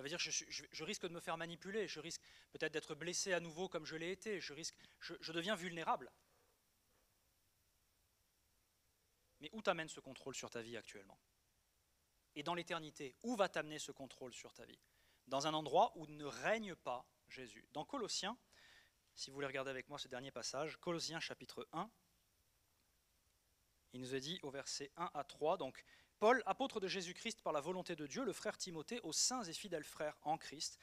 [0.07, 2.21] dire que je, risque de me faire manipuler, je risque
[2.51, 6.11] peut-être d'être blessé à nouveau comme je l'ai été, je, risque, je deviens vulnérable.
[9.43, 11.19] Mais où t'amène ce contrôle sur ta vie actuellement?
[12.35, 14.79] Et dans l'éternité, où va t'amener ce contrôle sur ta vie?
[15.27, 17.67] Dans un endroit où ne règne pas Jésus.
[17.73, 18.37] Dans Colossiens,
[19.15, 21.91] si vous voulez regarder avec moi ce dernier passage, Colossiens chapitre 1,
[23.91, 25.83] il nous est dit au verset 1 à 3, donc
[26.23, 29.51] Paul, apôtre de Jésus-Christ par la volonté de Dieu, le frère Timothée, aux saints et
[29.51, 30.79] fidèles frères en Christ,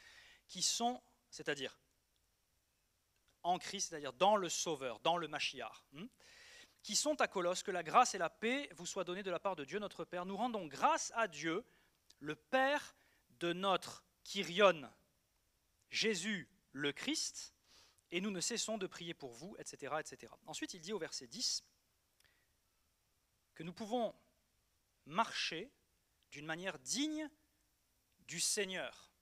[0.47, 1.81] qui sont, c'est-à-dire
[3.43, 6.05] en Christ, c'est-à-dire dans le Sauveur, dans le Machiar, hmm,
[6.83, 9.41] qui sont à Colosse, que la grâce et la paix vous soient données de la
[9.41, 10.27] part de Dieu notre Père.
[10.27, 11.65] Nous rendons grâce à Dieu,
[12.19, 12.95] le Père
[13.39, 14.93] de notre Kyrion,
[15.89, 17.55] Jésus le Christ,
[18.11, 20.35] et nous ne cessons de prier pour vous, etc., etc.
[20.45, 21.65] Ensuite, il dit au verset 10
[23.55, 24.15] que nous pouvons
[25.11, 25.71] marcher
[26.31, 27.29] d'une manière digne
[28.21, 29.13] du Seigneur.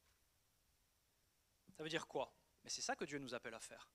[1.76, 2.32] Ça veut dire quoi?
[2.62, 3.91] Mais c'est ça que Dieu nous appelle à faire.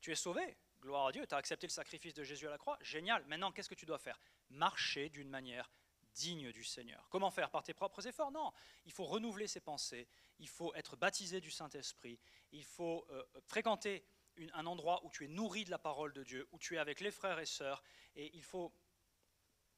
[0.00, 2.58] Tu es sauvé, gloire à Dieu, tu as accepté le sacrifice de Jésus à la
[2.58, 3.24] croix, génial.
[3.26, 4.20] Maintenant, qu'est-ce que tu dois faire?
[4.50, 5.70] Marcher d'une manière
[6.12, 7.08] digne du Seigneur.
[7.08, 7.50] Comment faire?
[7.50, 8.30] Par tes propres efforts?
[8.30, 8.52] Non.
[8.84, 12.18] Il faut renouveler ses pensées, il faut être baptisé du Saint-Esprit,
[12.52, 14.04] il faut euh, fréquenter
[14.52, 17.00] un endroit où tu es nourri de la parole de Dieu, où tu es avec
[17.00, 17.82] les frères et sœurs,
[18.14, 18.72] et il faut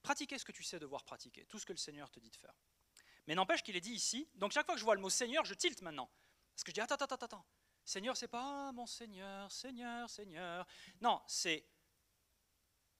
[0.02, 2.36] pratiquer ce que tu sais devoir pratiquer, tout ce que le Seigneur te dit de
[2.36, 2.54] faire.
[3.26, 5.44] Mais n'empêche qu'il est dit ici, donc chaque fois que je vois le mot Seigneur,
[5.44, 6.10] je tilte maintenant.
[6.54, 7.46] Parce que je dis, attends, attends, attends, attends.
[7.84, 10.66] Seigneur, c'est pas ah, mon Seigneur, Seigneur, Seigneur.
[11.00, 11.66] Non, c'est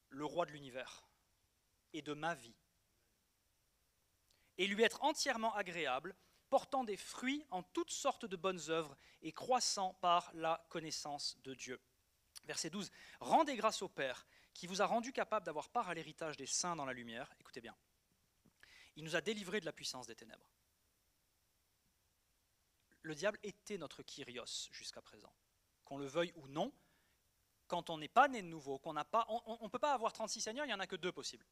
[0.09, 1.09] le roi de l'univers
[1.93, 2.55] et de ma vie
[4.61, 6.15] et lui être entièrement agréable,
[6.51, 11.55] portant des fruits en toutes sortes de bonnes œuvres et croissant par la connaissance de
[11.55, 11.81] Dieu.
[12.45, 12.91] Verset 12.
[13.21, 16.77] Rendez grâce au Père qui vous a rendu capable d'avoir part à l'héritage des saints
[16.77, 17.33] dans la lumière.
[17.41, 17.77] Écoutez bien.
[18.97, 20.51] Il nous a délivrés de la puissance des ténèbres.
[23.03, 25.33] Le diable était notre Kyrios jusqu'à présent.
[25.85, 26.73] Qu'on le veuille ou non,
[27.67, 30.13] quand on n'est pas né de nouveau, qu'on n'a pas, on ne peut pas avoir
[30.13, 31.47] 36 seigneurs, il n'y en a que deux possibles.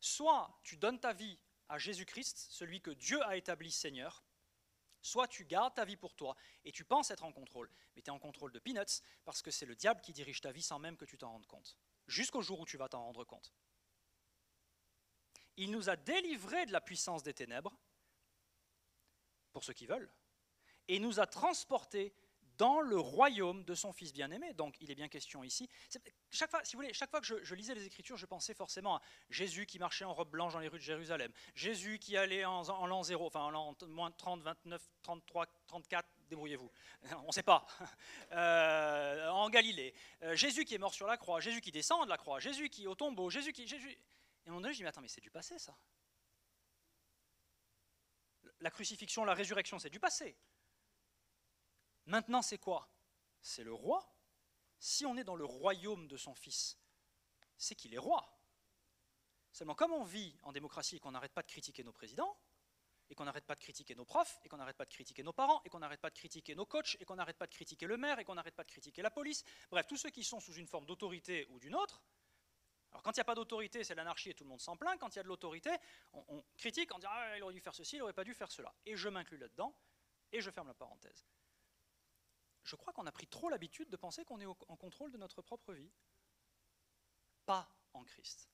[0.00, 1.38] Soit tu donnes ta vie
[1.68, 4.24] à Jésus-Christ, celui que Dieu a établi Seigneur,
[5.02, 8.08] soit tu gardes ta vie pour toi et tu penses être en contrôle, mais tu
[8.08, 10.78] es en contrôle de peanuts parce que c'est le diable qui dirige ta vie sans
[10.78, 11.76] même que tu t'en rendes compte,
[12.06, 13.52] jusqu'au jour où tu vas t'en rendre compte.
[15.56, 17.76] Il nous a délivrés de la puissance des ténèbres,
[19.52, 20.10] pour ceux qui veulent,
[20.88, 22.14] et nous a transportés
[22.60, 24.52] dans le royaume de son Fils bien-aimé.
[24.52, 25.66] Donc il est bien question ici.
[26.30, 28.96] Chaque fois, si vous voulez, chaque fois que je, lisais les Écritures, je pensais forcément
[28.96, 32.44] à Jésus qui marchait en robe blanche dans les rues de Jérusalem, Jésus qui allait
[32.44, 36.70] en, l'an 0, enfin en l'an moins 30, 29, 33, 34, débrouillez-vous,
[37.24, 37.66] on ne sait pas,
[38.32, 42.10] euh, en Galilée, euh, Jésus qui est mort sur la croix, Jésus qui descend de
[42.10, 43.66] la croix, Jésus qui est au tombeau, Jésus qui...
[43.66, 43.90] Jésus...
[43.90, 45.74] Et à un moment donné, je dis, mais attends, mais c'est du passé ça.
[48.60, 50.36] La crucifixion, la résurrection, c'est du passé.
[52.10, 52.88] Maintenant, c'est quoi?
[53.40, 54.04] C'est le roi?
[54.80, 56.76] Si on est dans le royaume de son fils,
[57.56, 58.28] c'est qu'il est roi.
[59.52, 62.36] Seulement, comme on vit en démocratie et qu'on n'arrête pas de critiquer nos présidents,
[63.10, 65.32] et qu'on n'arrête pas de critiquer nos profs, et qu'on n'arrête pas de critiquer nos
[65.32, 67.86] parents, et qu'on n'arrête pas de critiquer nos coachs, et qu'on n'arrête pas de critiquer
[67.86, 70.40] le maire, et qu'on n'arrête pas de critiquer la police, bref, tous ceux qui sont
[70.40, 72.02] sous une forme d'autorité ou d'une autre,
[72.90, 74.98] Alors quand il n'y a pas d'autorité, c'est l'anarchie et tout le monde s'en plaint.
[74.98, 75.70] Quand il y a de l'autorité,
[76.12, 78.50] on, critique, on dit ah, il aurait dû faire ceci, il n'aurait pas dû faire
[78.50, 78.74] cela.
[78.84, 79.72] Et je m'inclus là-dedans,
[80.32, 81.24] et je ferme la parenthèse.
[82.64, 85.42] Je crois qu'on a pris trop l'habitude de penser qu'on est en contrôle de notre
[85.42, 85.90] propre vie.
[87.46, 88.48] Pas en Christ.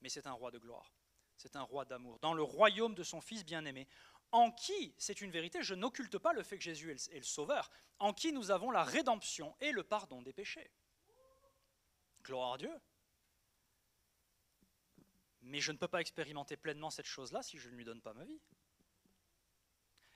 [0.00, 0.92] Mais c'est un roi de gloire.
[1.36, 2.18] C'est un roi d'amour.
[2.20, 3.88] Dans le royaume de son Fils bien-aimé,
[4.32, 7.70] en qui, c'est une vérité, je n'occulte pas le fait que Jésus est le Sauveur,
[7.98, 10.70] en qui nous avons la rédemption et le pardon des péchés.
[12.22, 12.80] Gloire à Dieu.
[15.42, 18.12] Mais je ne peux pas expérimenter pleinement cette chose-là si je ne lui donne pas
[18.12, 18.40] ma vie.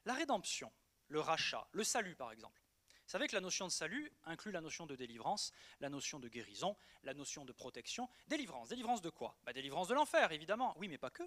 [0.04, 0.70] La rédemption,
[1.08, 2.64] le rachat, le salut par exemple.
[3.06, 6.28] Vous savez que la notion de salut inclut la notion de délivrance, la notion de
[6.28, 8.08] guérison, la notion de protection.
[8.28, 9.36] Délivrance, délivrance de quoi?
[9.42, 10.74] Bah, Délivrance de l'enfer, évidemment.
[10.78, 11.22] Oui, mais pas que.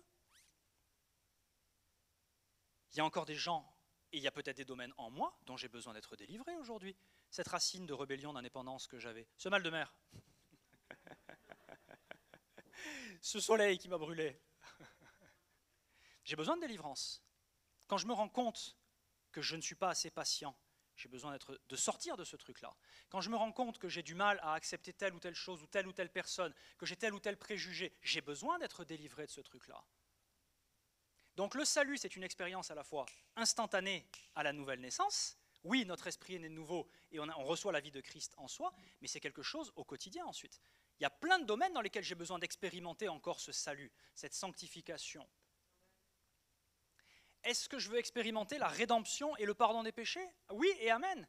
[2.92, 3.72] Il y a encore des gens,
[4.12, 6.98] et il y a peut-être des domaines en moi dont j'ai besoin d'être délivré aujourd'hui.
[7.30, 9.94] Cette racine de rébellion, d'indépendance que j'avais, ce mal de mer,
[13.22, 14.42] ce soleil qui m'a brûlé.
[16.24, 17.22] J'ai besoin de délivrance.
[17.88, 18.76] Quand je me rends compte
[19.32, 20.58] que je ne suis pas assez patient,
[20.96, 21.38] j'ai besoin
[21.70, 22.76] de sortir de ce truc-là.
[23.10, 25.62] Quand je me rends compte que j'ai du mal à accepter telle ou telle chose
[25.62, 29.26] ou telle ou telle personne, que j'ai tel ou tel préjugé, j'ai besoin d'être délivré
[29.28, 29.84] de ce truc-là.
[31.36, 33.06] Donc le salut, c'est une expérience à la fois
[33.36, 35.38] instantanée à la nouvelle naissance.
[35.64, 38.34] Oui, notre esprit est né de nouveau et on, on reçoit la vie de Christ
[38.38, 40.60] en soi, mais c'est quelque chose au quotidien ensuite.
[41.00, 44.34] Il y a plein de domaines dans lesquels j'ai besoin d'expérimenter encore ce salut, cette
[44.34, 45.28] sanctification.
[47.44, 50.28] Est-ce que je veux expérimenter la rédemption et le pardon des péchés?
[50.52, 51.28] Oui et amen.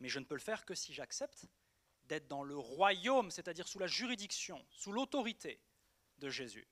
[0.00, 1.46] Mais je ne peux le faire que si j'accepte
[2.04, 5.60] d'être dans le royaume, c'est-à-dire sous la juridiction, sous l'autorité
[6.18, 6.66] de Jésus.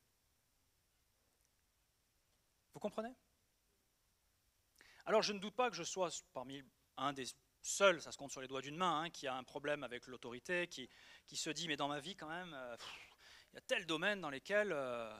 [2.74, 3.14] Vous comprenez?
[5.06, 6.62] Alors je ne doute pas que je sois parmi
[6.96, 7.26] un des
[7.62, 10.06] seul, ça se compte sur les doigts d'une main, hein, qui a un problème avec
[10.06, 10.88] l'autorité, qui,
[11.26, 12.76] qui, se dit mais dans ma vie quand même, euh,
[13.52, 15.12] il y a tel domaine dans lesquels euh,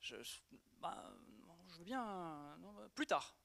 [0.00, 0.16] je,
[0.80, 0.94] ben,
[1.76, 2.58] je, veux bien
[2.94, 3.36] plus tard,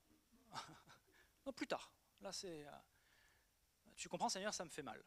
[1.45, 1.91] non plus tard.
[2.21, 2.71] Là c'est, euh,
[3.95, 5.03] tu comprends Seigneur, ça me fait mal.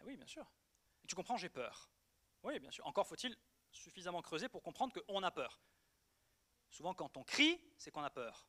[0.00, 0.46] Eh oui bien sûr.
[1.08, 1.90] tu comprends, j'ai peur.
[2.42, 2.86] Oui bien sûr.
[2.86, 3.36] Encore faut-il
[3.72, 5.60] suffisamment creuser pour comprendre qu'on a peur.
[6.68, 8.46] Souvent quand on crie, c'est qu'on a peur.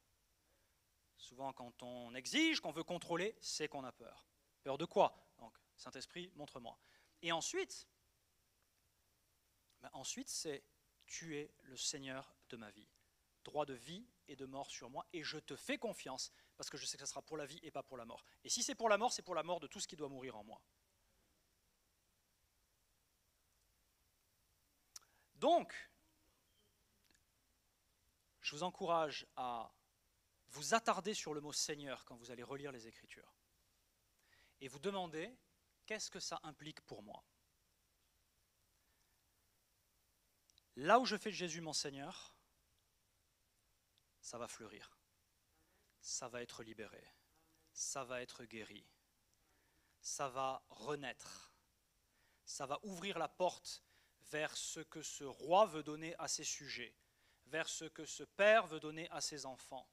[1.18, 4.28] Souvent, quand on exige, qu'on veut contrôler, c'est qu'on a peur.
[4.62, 5.34] Peur de quoi?
[5.40, 6.78] Donc, Saint-Esprit, montre-moi.
[7.22, 7.88] Et ensuite,
[9.82, 10.64] ben ensuite, c'est
[11.08, 12.88] tu es le Seigneur de ma vie.
[13.44, 16.78] Droit de vie et de mort sur moi, et je te fais confiance, parce que
[16.78, 18.24] je sais que ce sera pour la vie et pas pour la mort.
[18.44, 20.10] Et si c'est pour la mort, c'est pour la mort de tout ce qui doit
[20.10, 20.62] mourir en moi.
[25.36, 25.92] Donc,
[28.42, 29.72] je vous encourage à
[30.50, 33.36] vous attarder sur le mot Seigneur quand vous allez relire les Écritures
[34.62, 35.38] et vous demandez
[35.86, 37.24] qu'est-ce que ça implique pour moi?
[40.78, 42.37] Là où je fais de Jésus mon Seigneur,
[44.28, 44.92] ça va fleurir,
[46.02, 47.02] ça va être libéré,
[47.72, 48.86] ça va être guéri,
[50.02, 51.54] ça va renaître,
[52.44, 53.86] ça va ouvrir la porte
[54.32, 56.94] vers ce que ce roi veut donner à ses sujets,
[57.46, 59.88] vers ce que ce père veut donner à ses enfants,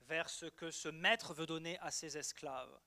[0.00, 2.78] vers ce que ce maître veut donner à ses esclaves.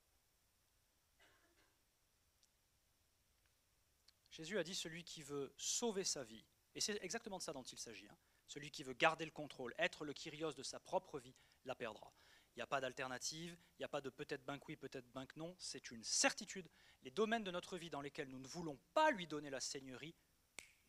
[4.29, 6.45] Jésus a dit celui qui veut sauver sa vie,
[6.75, 8.17] et c'est exactement de ça dont il s'agit, hein.
[8.51, 11.33] Celui qui veut garder le contrôle, être le kyrios de sa propre vie,
[11.63, 12.11] la perdra.
[12.53, 15.25] Il n'y a pas d'alternative, il n'y a pas de peut-être ben oui, peut-être ben
[15.37, 16.69] non, c'est une certitude.
[17.03, 20.13] Les domaines de notre vie dans lesquels nous ne voulons pas lui donner la seigneurie,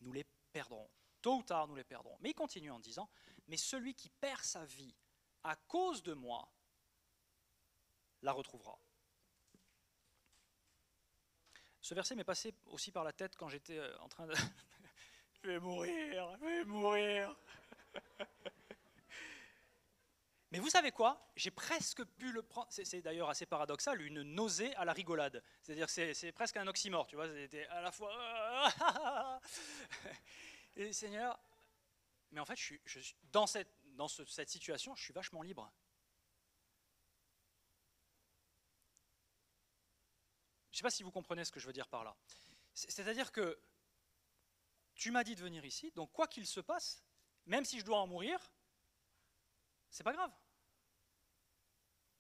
[0.00, 0.90] nous les perdrons.
[1.20, 2.18] Tôt ou tard, nous les perdrons.
[2.18, 3.08] Mais il continue en disant,
[3.46, 4.96] mais celui qui perd sa vie
[5.44, 6.52] à cause de moi,
[8.22, 8.76] la retrouvera.
[11.80, 14.34] Ce verset m'est passé aussi par la tête quand j'étais euh, en train de...
[15.42, 17.36] je vais mourir, je vais mourir.
[20.52, 21.30] Mais vous savez quoi?
[21.34, 22.68] J'ai presque pu le prendre.
[22.70, 25.42] C'est d'ailleurs assez paradoxal, une nausée à la rigolade.
[25.62, 27.26] C'est-à-dire que c'est presque un oxymore, tu vois.
[27.26, 28.12] C'était à la fois.
[30.76, 31.40] Et Seigneur.
[32.32, 35.72] Mais en fait, je suis, dans cette situation, je suis vachement libre.
[40.70, 42.14] Je ne sais pas si vous comprenez ce que je veux dire par là.
[42.74, 43.58] C'est-à-dire que
[44.94, 47.02] tu m'as dit de venir ici, donc quoi qu'il se passe,
[47.46, 48.38] même si je dois en mourir,
[49.90, 50.32] c'est pas grave.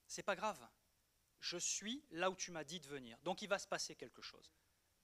[0.06, 0.68] C'est pas grave.
[1.40, 3.18] Je suis là où tu m'as dit de venir.
[3.22, 4.52] Donc il va se passer quelque chose.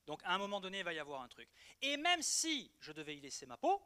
[0.06, 1.48] Donc à un moment donné, il va y avoir un truc.
[1.82, 3.82] Et même si je devais y laisser ma peau,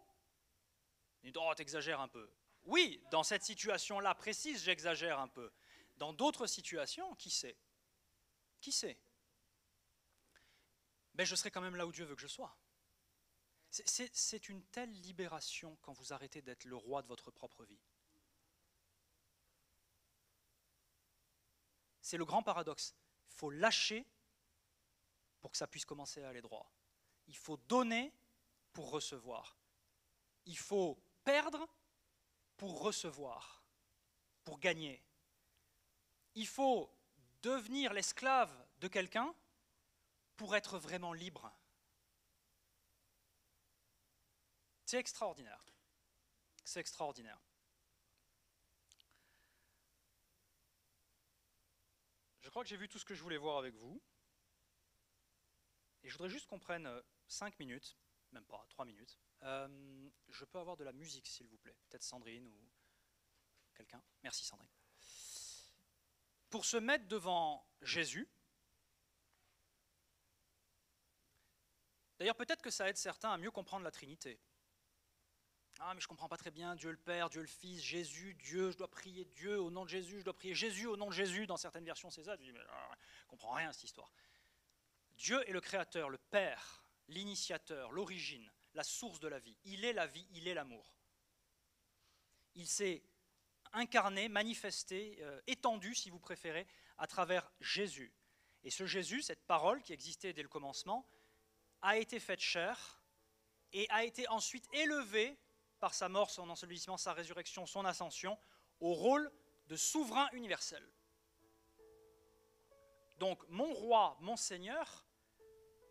[1.36, 2.30] oh, t'exagères un peu.
[2.64, 5.52] Oui, dans cette situation-là précise, j'exagère un peu.
[5.96, 7.56] Dans d'autres situations, qui sait?
[8.60, 8.98] Qui sait?
[11.14, 12.56] Mais je serai quand même là où Dieu veut que je sois.
[13.72, 17.80] C'est une telle libération quand vous arrêtez d'être le roi de votre propre vie.
[22.02, 22.94] C'est le grand paradoxe.
[23.30, 24.04] Il faut lâcher
[25.40, 26.70] pour que ça puisse commencer à aller droit.
[27.28, 28.12] Il faut donner
[28.74, 29.56] pour recevoir.
[30.44, 31.66] Il faut perdre
[32.58, 33.64] pour recevoir,
[34.44, 35.02] pour gagner.
[36.34, 36.94] Il faut
[37.40, 39.34] devenir l'esclave de quelqu'un
[40.36, 41.50] pour être vraiment libre.
[44.92, 45.64] C'est extraordinaire.
[46.66, 47.40] C'est extraordinaire.
[52.42, 54.02] Je crois que j'ai vu tout ce que je voulais voir avec vous.
[56.02, 57.96] Et je voudrais juste qu'on prenne 5 minutes,
[58.32, 59.18] même pas 3 minutes.
[59.44, 61.78] Euh, je peux avoir de la musique, s'il vous plaît.
[61.88, 62.70] Peut-être Sandrine ou
[63.74, 64.04] quelqu'un.
[64.22, 64.68] Merci Sandrine.
[66.50, 68.28] Pour se mettre devant Jésus.
[72.18, 74.38] D'ailleurs, peut-être que ça aide certains à mieux comprendre la Trinité.
[75.80, 78.70] Ah, mais je comprends pas très bien Dieu le Père, Dieu le Fils, Jésus, Dieu,
[78.70, 81.12] je dois prier Dieu au nom de Jésus, je dois prier Jésus au nom de
[81.12, 81.46] Jésus.
[81.46, 82.36] Dans certaines versions, c'est ça.
[82.36, 82.94] Je dis, mais ah,
[83.28, 84.10] comprends rien à cette histoire.
[85.16, 89.56] Dieu est le Créateur, le Père, l'initiateur, l'origine, la source de la vie.
[89.64, 90.94] Il est la vie, il est l'amour.
[92.54, 93.02] Il s'est
[93.72, 96.66] incarné, manifesté, euh, étendu, si vous préférez,
[96.98, 98.12] à travers Jésus.
[98.64, 101.08] Et ce Jésus, cette parole qui existait dès le commencement,
[101.80, 103.02] a été faite chair
[103.72, 105.36] et a été ensuite élevé
[105.82, 108.38] par sa mort, son ensevelissement, sa résurrection, son ascension,
[108.78, 109.32] au rôle
[109.66, 110.88] de souverain universel.
[113.18, 115.04] Donc mon roi, mon Seigneur,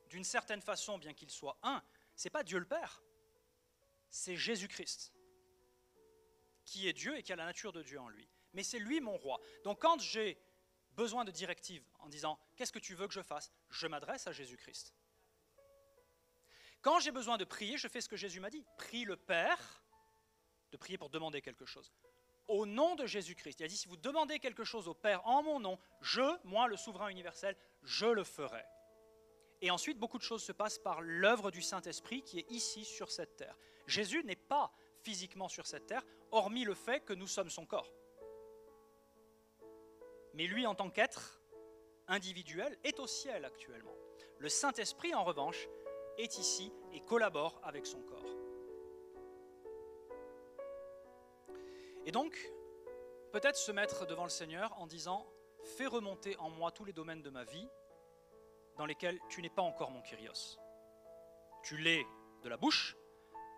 [0.08, 1.84] d'une certaine façon, bien qu'il soit un,
[2.16, 3.04] c'est pas Dieu le Père,
[4.10, 5.12] c'est Jésus-Christ,
[6.64, 8.30] qui est Dieu et qui a la nature de Dieu en lui.
[8.54, 9.42] Mais c'est lui mon roi.
[9.66, 10.42] Donc quand j'ai
[10.92, 14.32] besoin de directives en disant qu'est-ce que tu veux que je fasse, je m'adresse à
[14.32, 14.96] Jésus-Christ.
[16.82, 18.66] Quand j'ai besoin de prier, je fais ce que Jésus m'a dit.
[18.78, 19.81] Prie le Père,
[20.72, 21.92] de prier pour demander quelque chose.
[22.48, 23.60] Au nom de Jésus-Christ.
[23.60, 26.68] Il a dit, si vous demandez quelque chose au Père en mon nom, je, moi
[26.68, 28.64] le souverain universel, je le ferai.
[29.62, 33.12] Et ensuite, beaucoup de choses se passent par l'œuvre du Saint-Esprit qui est ici sur
[33.12, 33.56] cette terre.
[33.86, 34.72] Jésus n'est pas
[35.04, 37.94] physiquement sur cette terre, hormis le fait que nous sommes son corps.
[40.34, 41.42] Mais lui, en tant qu'être
[42.08, 43.96] individuel, est au ciel actuellement.
[44.40, 45.68] Le Saint-Esprit, en revanche,
[46.18, 48.41] est ici et collabore avec son corps.
[52.06, 52.52] Et donc,
[53.32, 55.26] peut-être se mettre devant le Seigneur en disant,
[55.78, 57.68] fais remonter en moi tous les domaines de ma vie
[58.78, 60.58] dans lesquels tu n'es pas encore mon Kyrios.
[61.64, 62.06] Tu l'es
[62.42, 62.96] de la bouche,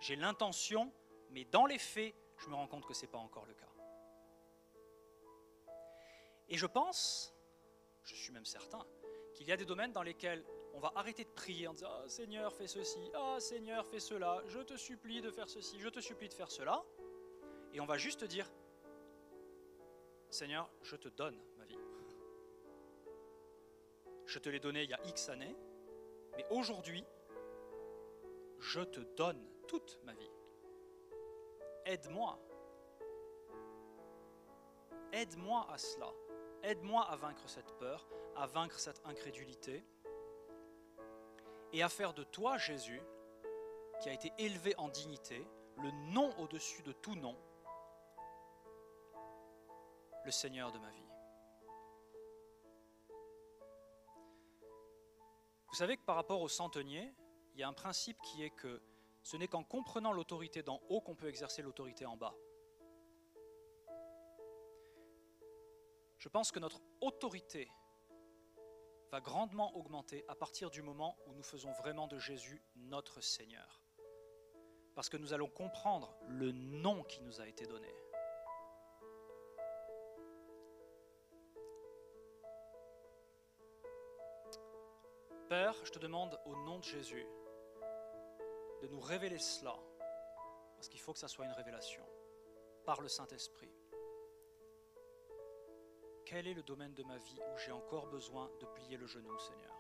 [0.02, 0.92] j'ai l'intention,
[1.30, 3.70] mais dans les faits, je me rends compte que ce n'est pas encore le cas.
[6.50, 7.34] Et je pense,
[8.04, 8.86] je suis même certain,
[9.34, 12.10] qu'il y a des domaines dans lesquels on va arrêter de prier en disant ah,
[12.10, 16.00] Seigneur, fais ceci, ah Seigneur, fais cela, je te supplie de faire ceci, je te
[16.00, 16.84] supplie de faire cela.
[17.74, 18.50] Et on va juste dire
[20.30, 21.78] Seigneur, je te donne ma vie.
[24.26, 25.56] Je te l'ai donné il y a X années,
[26.36, 27.04] mais aujourd'hui,
[28.60, 30.32] je te donne toute ma vie.
[31.86, 32.40] Aide-moi.
[35.12, 36.12] Aide-moi à cela.
[36.64, 39.84] Aide-moi à vaincre cette peur, à vaincre cette incrédulité
[41.74, 43.02] et à faire de toi, Jésus,
[44.02, 45.46] qui a été élevé en dignité,
[45.78, 47.38] le nom au-dessus de tout nom,
[50.26, 51.08] le Seigneur de ma vie.
[55.70, 57.14] Vous savez que par rapport au centenier,
[57.54, 58.82] il y a un principe qui est que
[59.24, 62.36] ce n'est qu'en comprenant l'autorité d'en haut qu'on peut exercer l'autorité en bas.
[66.20, 67.70] Je pense que notre autorité
[69.12, 73.82] va grandement augmenter à partir du moment où nous faisons vraiment de Jésus notre Seigneur.
[74.96, 77.94] Parce que nous allons comprendre le nom qui nous a été donné.
[85.54, 87.28] Père, je te demande au nom de Jésus
[88.82, 89.76] de nous révéler cela,
[90.74, 92.04] parce qu'il faut que ça soit une révélation,
[92.86, 93.70] par le Saint-Esprit.
[96.26, 99.38] Quel est le domaine de ma vie où j'ai encore besoin de plier le genou,
[99.38, 99.76] Seigneur?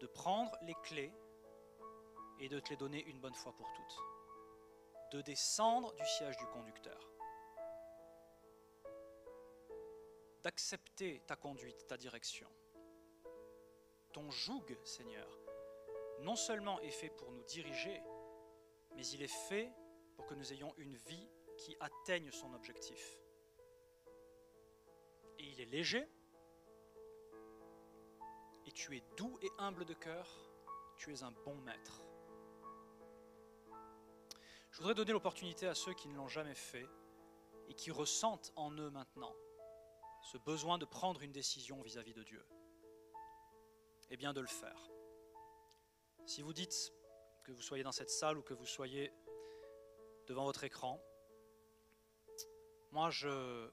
[0.00, 1.12] De prendre les clés
[2.40, 3.98] et de te les donner une bonne fois pour toutes.
[5.10, 7.06] De descendre du siège du conducteur.
[10.42, 12.48] D'accepter ta conduite, ta direction.
[14.12, 15.38] Ton joug, Seigneur,
[16.20, 18.02] non seulement est fait pour nous diriger,
[18.94, 19.70] mais il est fait
[20.16, 23.18] pour que nous ayons une vie qui atteigne son objectif
[25.38, 26.08] et il est léger,
[28.64, 30.28] et tu es doux et humble de cœur,
[30.96, 32.00] tu es un bon maître.
[34.78, 36.86] voudrais donner l'opportunité à ceux qui ne l'ont jamais fait
[37.68, 39.34] et qui ressentent en eux maintenant
[40.22, 42.44] ce besoin de prendre une décision vis-à-vis de Dieu.
[44.14, 44.90] Eh bien, de le faire.
[46.26, 46.92] Si vous dites
[47.44, 49.10] que vous soyez dans cette salle ou que vous soyez
[50.26, 51.02] devant votre écran,
[52.90, 53.70] moi je,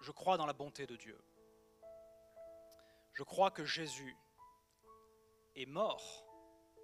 [0.00, 1.22] je crois dans la bonté de Dieu.
[3.12, 4.16] Je crois que Jésus
[5.54, 6.26] est mort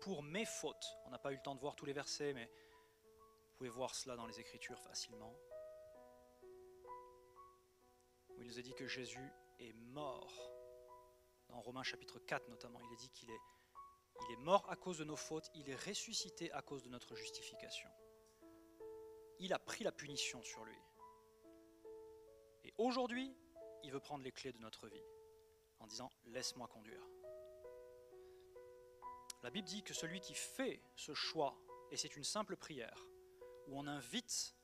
[0.02, 0.98] pour mes fautes.
[1.06, 3.94] On n'a pas eu le temps de voir tous les versets, mais vous pouvez voir
[3.94, 5.34] cela dans les Écritures facilement.
[8.36, 10.55] Il nous a dit que Jésus est mort.
[11.48, 13.40] Dans Romains chapitre 4 notamment, il est dit qu'il est,
[14.38, 17.88] mort à cause de nos fautes, il est ressuscité à cause de notre justification.
[19.38, 20.78] Il a pris la punition sur lui.
[22.64, 23.36] Et aujourd'hui,
[23.82, 25.04] il veut prendre les clés de notre vie
[25.78, 27.02] en disant Laisse-moi conduire.
[29.42, 31.56] La Bible dit que celui qui fait ce choix,
[31.90, 33.06] et c'est une simple prière,
[33.68, 34.56] où on invite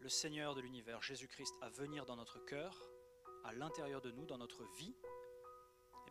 [0.00, 2.90] le Seigneur de l'univers, Jésus-Christ, à venir dans notre cœur,
[3.44, 4.94] à l'intérieur de nous, dans notre vie,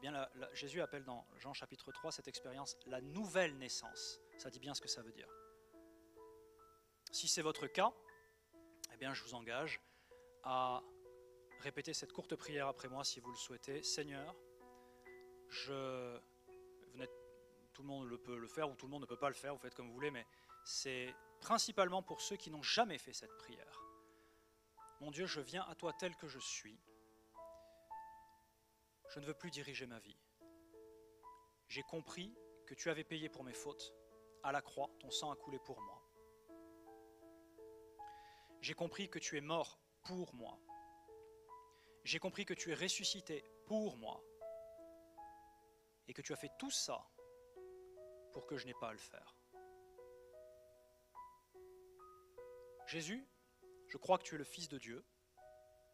[0.04, 0.10] eh
[0.54, 4.20] Jésus appelle dans Jean chapitre 3 cette expérience la nouvelle naissance.
[4.38, 5.28] Ça dit bien ce que ça veut dire.
[7.12, 7.92] Si c'est votre cas,
[8.94, 9.82] eh bien, je vous engage
[10.44, 10.82] à
[11.60, 13.84] répéter cette courte prière après moi si vous le souhaitez.
[13.84, 14.36] Seigneur,
[15.50, 16.20] je,
[16.94, 17.06] vous
[17.74, 19.36] tout le monde le peut le faire ou tout le monde ne peut pas le
[19.36, 20.26] faire, vous faites comme vous voulez, mais
[20.64, 23.82] c'est principalement pour ceux qui n'ont jamais fait cette prière.
[25.02, 26.78] Mon Dieu, je viens à toi tel que je suis.
[29.10, 30.18] Je ne veux plus diriger ma vie.
[31.68, 32.38] J'ai compris
[32.68, 33.94] que tu avais payé pour mes fautes.
[34.44, 36.02] À la croix, ton sang a coulé pour moi.
[38.62, 40.60] J'ai compris que tu es mort pour moi.
[42.04, 44.24] J'ai compris que tu es ressuscité pour moi.
[46.08, 47.04] Et que tu as fait tout ça
[48.32, 49.36] pour que je n'ai pas à le faire.
[52.86, 53.28] Jésus,
[53.88, 55.04] je crois que tu es le Fils de Dieu.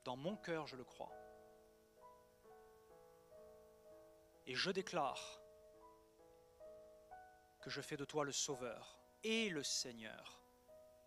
[0.04, 1.12] Dans mon cœur, je le crois.
[4.48, 5.42] Et je déclare
[7.62, 10.44] que je fais de toi le Sauveur et le Seigneur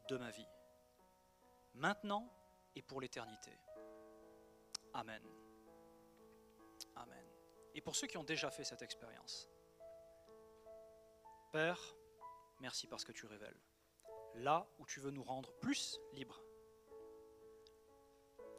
[0.08, 0.48] de ma vie,
[1.74, 2.28] maintenant
[2.74, 3.52] et pour l'éternité.
[4.94, 5.22] Amen.
[6.96, 7.26] Amen.
[7.74, 9.48] Et pour ceux qui ont déjà fait cette expérience,
[11.52, 11.80] Père,
[12.60, 13.60] merci parce que tu révèles.
[14.34, 16.42] Là où tu veux nous rendre plus libres,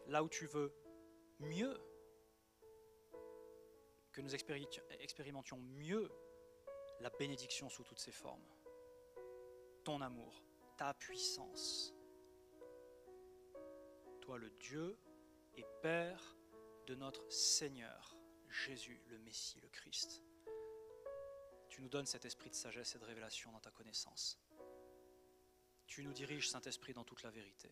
[0.08, 0.74] là où tu veux
[1.40, 1.78] mieux,
[4.20, 4.36] que nous
[5.02, 6.12] expérimentions mieux
[7.00, 8.44] la bénédiction sous toutes ses formes,
[9.84, 10.44] ton amour,
[10.78, 11.94] ta puissance.
[14.22, 14.98] Toi le Dieu
[15.56, 16.38] et Père
[16.88, 18.18] de notre Seigneur
[18.50, 20.22] Jésus, le Messie, le Christ
[21.70, 24.38] tu nous donnes cet esprit de sagesse et de révélation dans ta connaissance.
[25.88, 27.72] Tu nous diriges, Saint-Esprit, dans toute la vérité.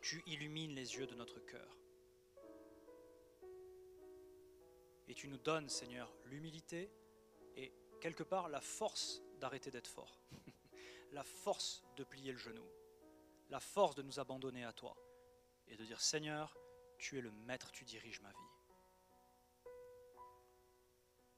[0.00, 1.76] Tu illumines les yeux de notre cœur.
[5.08, 6.92] Et tu nous donnes, Seigneur, l'humilité
[7.56, 10.20] et quelque part la force d'arrêter d'être fort.
[11.12, 12.64] la force de plier le genou.
[13.48, 14.96] La force de nous abandonner à toi.
[15.66, 16.56] Et de dire, Seigneur,
[16.98, 18.38] tu es le maître, tu diriges ma vie.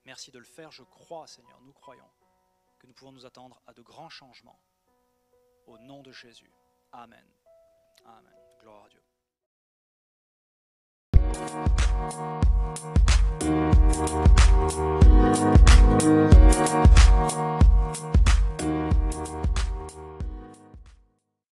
[0.04, 0.72] Merci de le faire.
[0.72, 2.10] Je crois, Seigneur, nous croyons
[2.78, 4.60] que nous pouvons nous attendre à de grands changements.
[5.66, 6.50] Au nom de Jésus.
[6.92, 7.24] Amen.
[8.04, 8.34] Amen.
[8.60, 9.02] Gloire à Dieu.
[12.00, 12.40] Thank you.